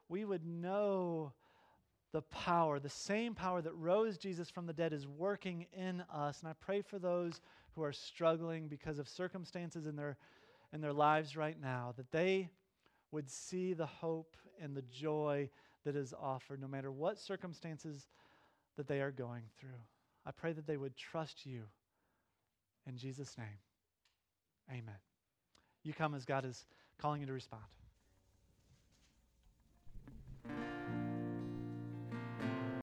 we 0.09 0.25
would 0.25 0.45
know 0.45 1.34
the 2.11 2.21
power, 2.21 2.80
the 2.80 2.89
same 2.89 3.34
power 3.34 3.61
that 3.61 3.73
rose 3.73 4.17
Jesus 4.17 4.49
from 4.49 4.65
the 4.65 4.73
dead 4.73 4.93
is 4.93 5.07
working 5.07 5.65
in 5.75 6.03
us. 6.13 6.39
And 6.39 6.49
I 6.49 6.53
pray 6.59 6.82
for 6.82 6.99
those 6.99 7.41
who 7.78 7.84
are 7.84 7.93
struggling 7.93 8.67
because 8.67 8.97
of 8.97 9.07
circumstances 9.07 9.86
in 9.86 9.95
their, 9.95 10.17
in 10.73 10.82
their 10.82 10.91
lives 10.91 11.38
right 11.38 11.61
now, 11.61 11.93
that 11.95 12.11
they 12.11 12.49
would 13.11 13.30
see 13.30 13.73
the 13.73 13.86
hope 13.86 14.36
and 14.59 14.75
the 14.75 14.82
joy 14.82 15.47
that 15.86 15.95
is 15.95 16.11
offered, 16.19 16.59
no 16.59 16.67
matter 16.67 16.91
what 16.91 17.19
circumstances 17.19 18.07
that 18.78 18.88
they 18.88 18.99
are 18.99 19.11
going 19.11 19.43
through. 19.59 19.69
I 20.25 20.32
pray 20.32 20.53
that 20.53 20.65
they 20.65 20.75
would 20.75 20.97
trust 20.97 21.45
you. 21.45 21.61
In 22.88 22.97
Jesus' 22.97 23.38
name, 23.38 23.59
amen. 24.71 24.99
You 25.84 25.93
come 25.93 26.15
as 26.15 26.25
God 26.25 26.45
is 26.45 26.65
calling 26.99 27.21
you 27.21 27.28
to 27.28 27.34
respond. 27.34 27.63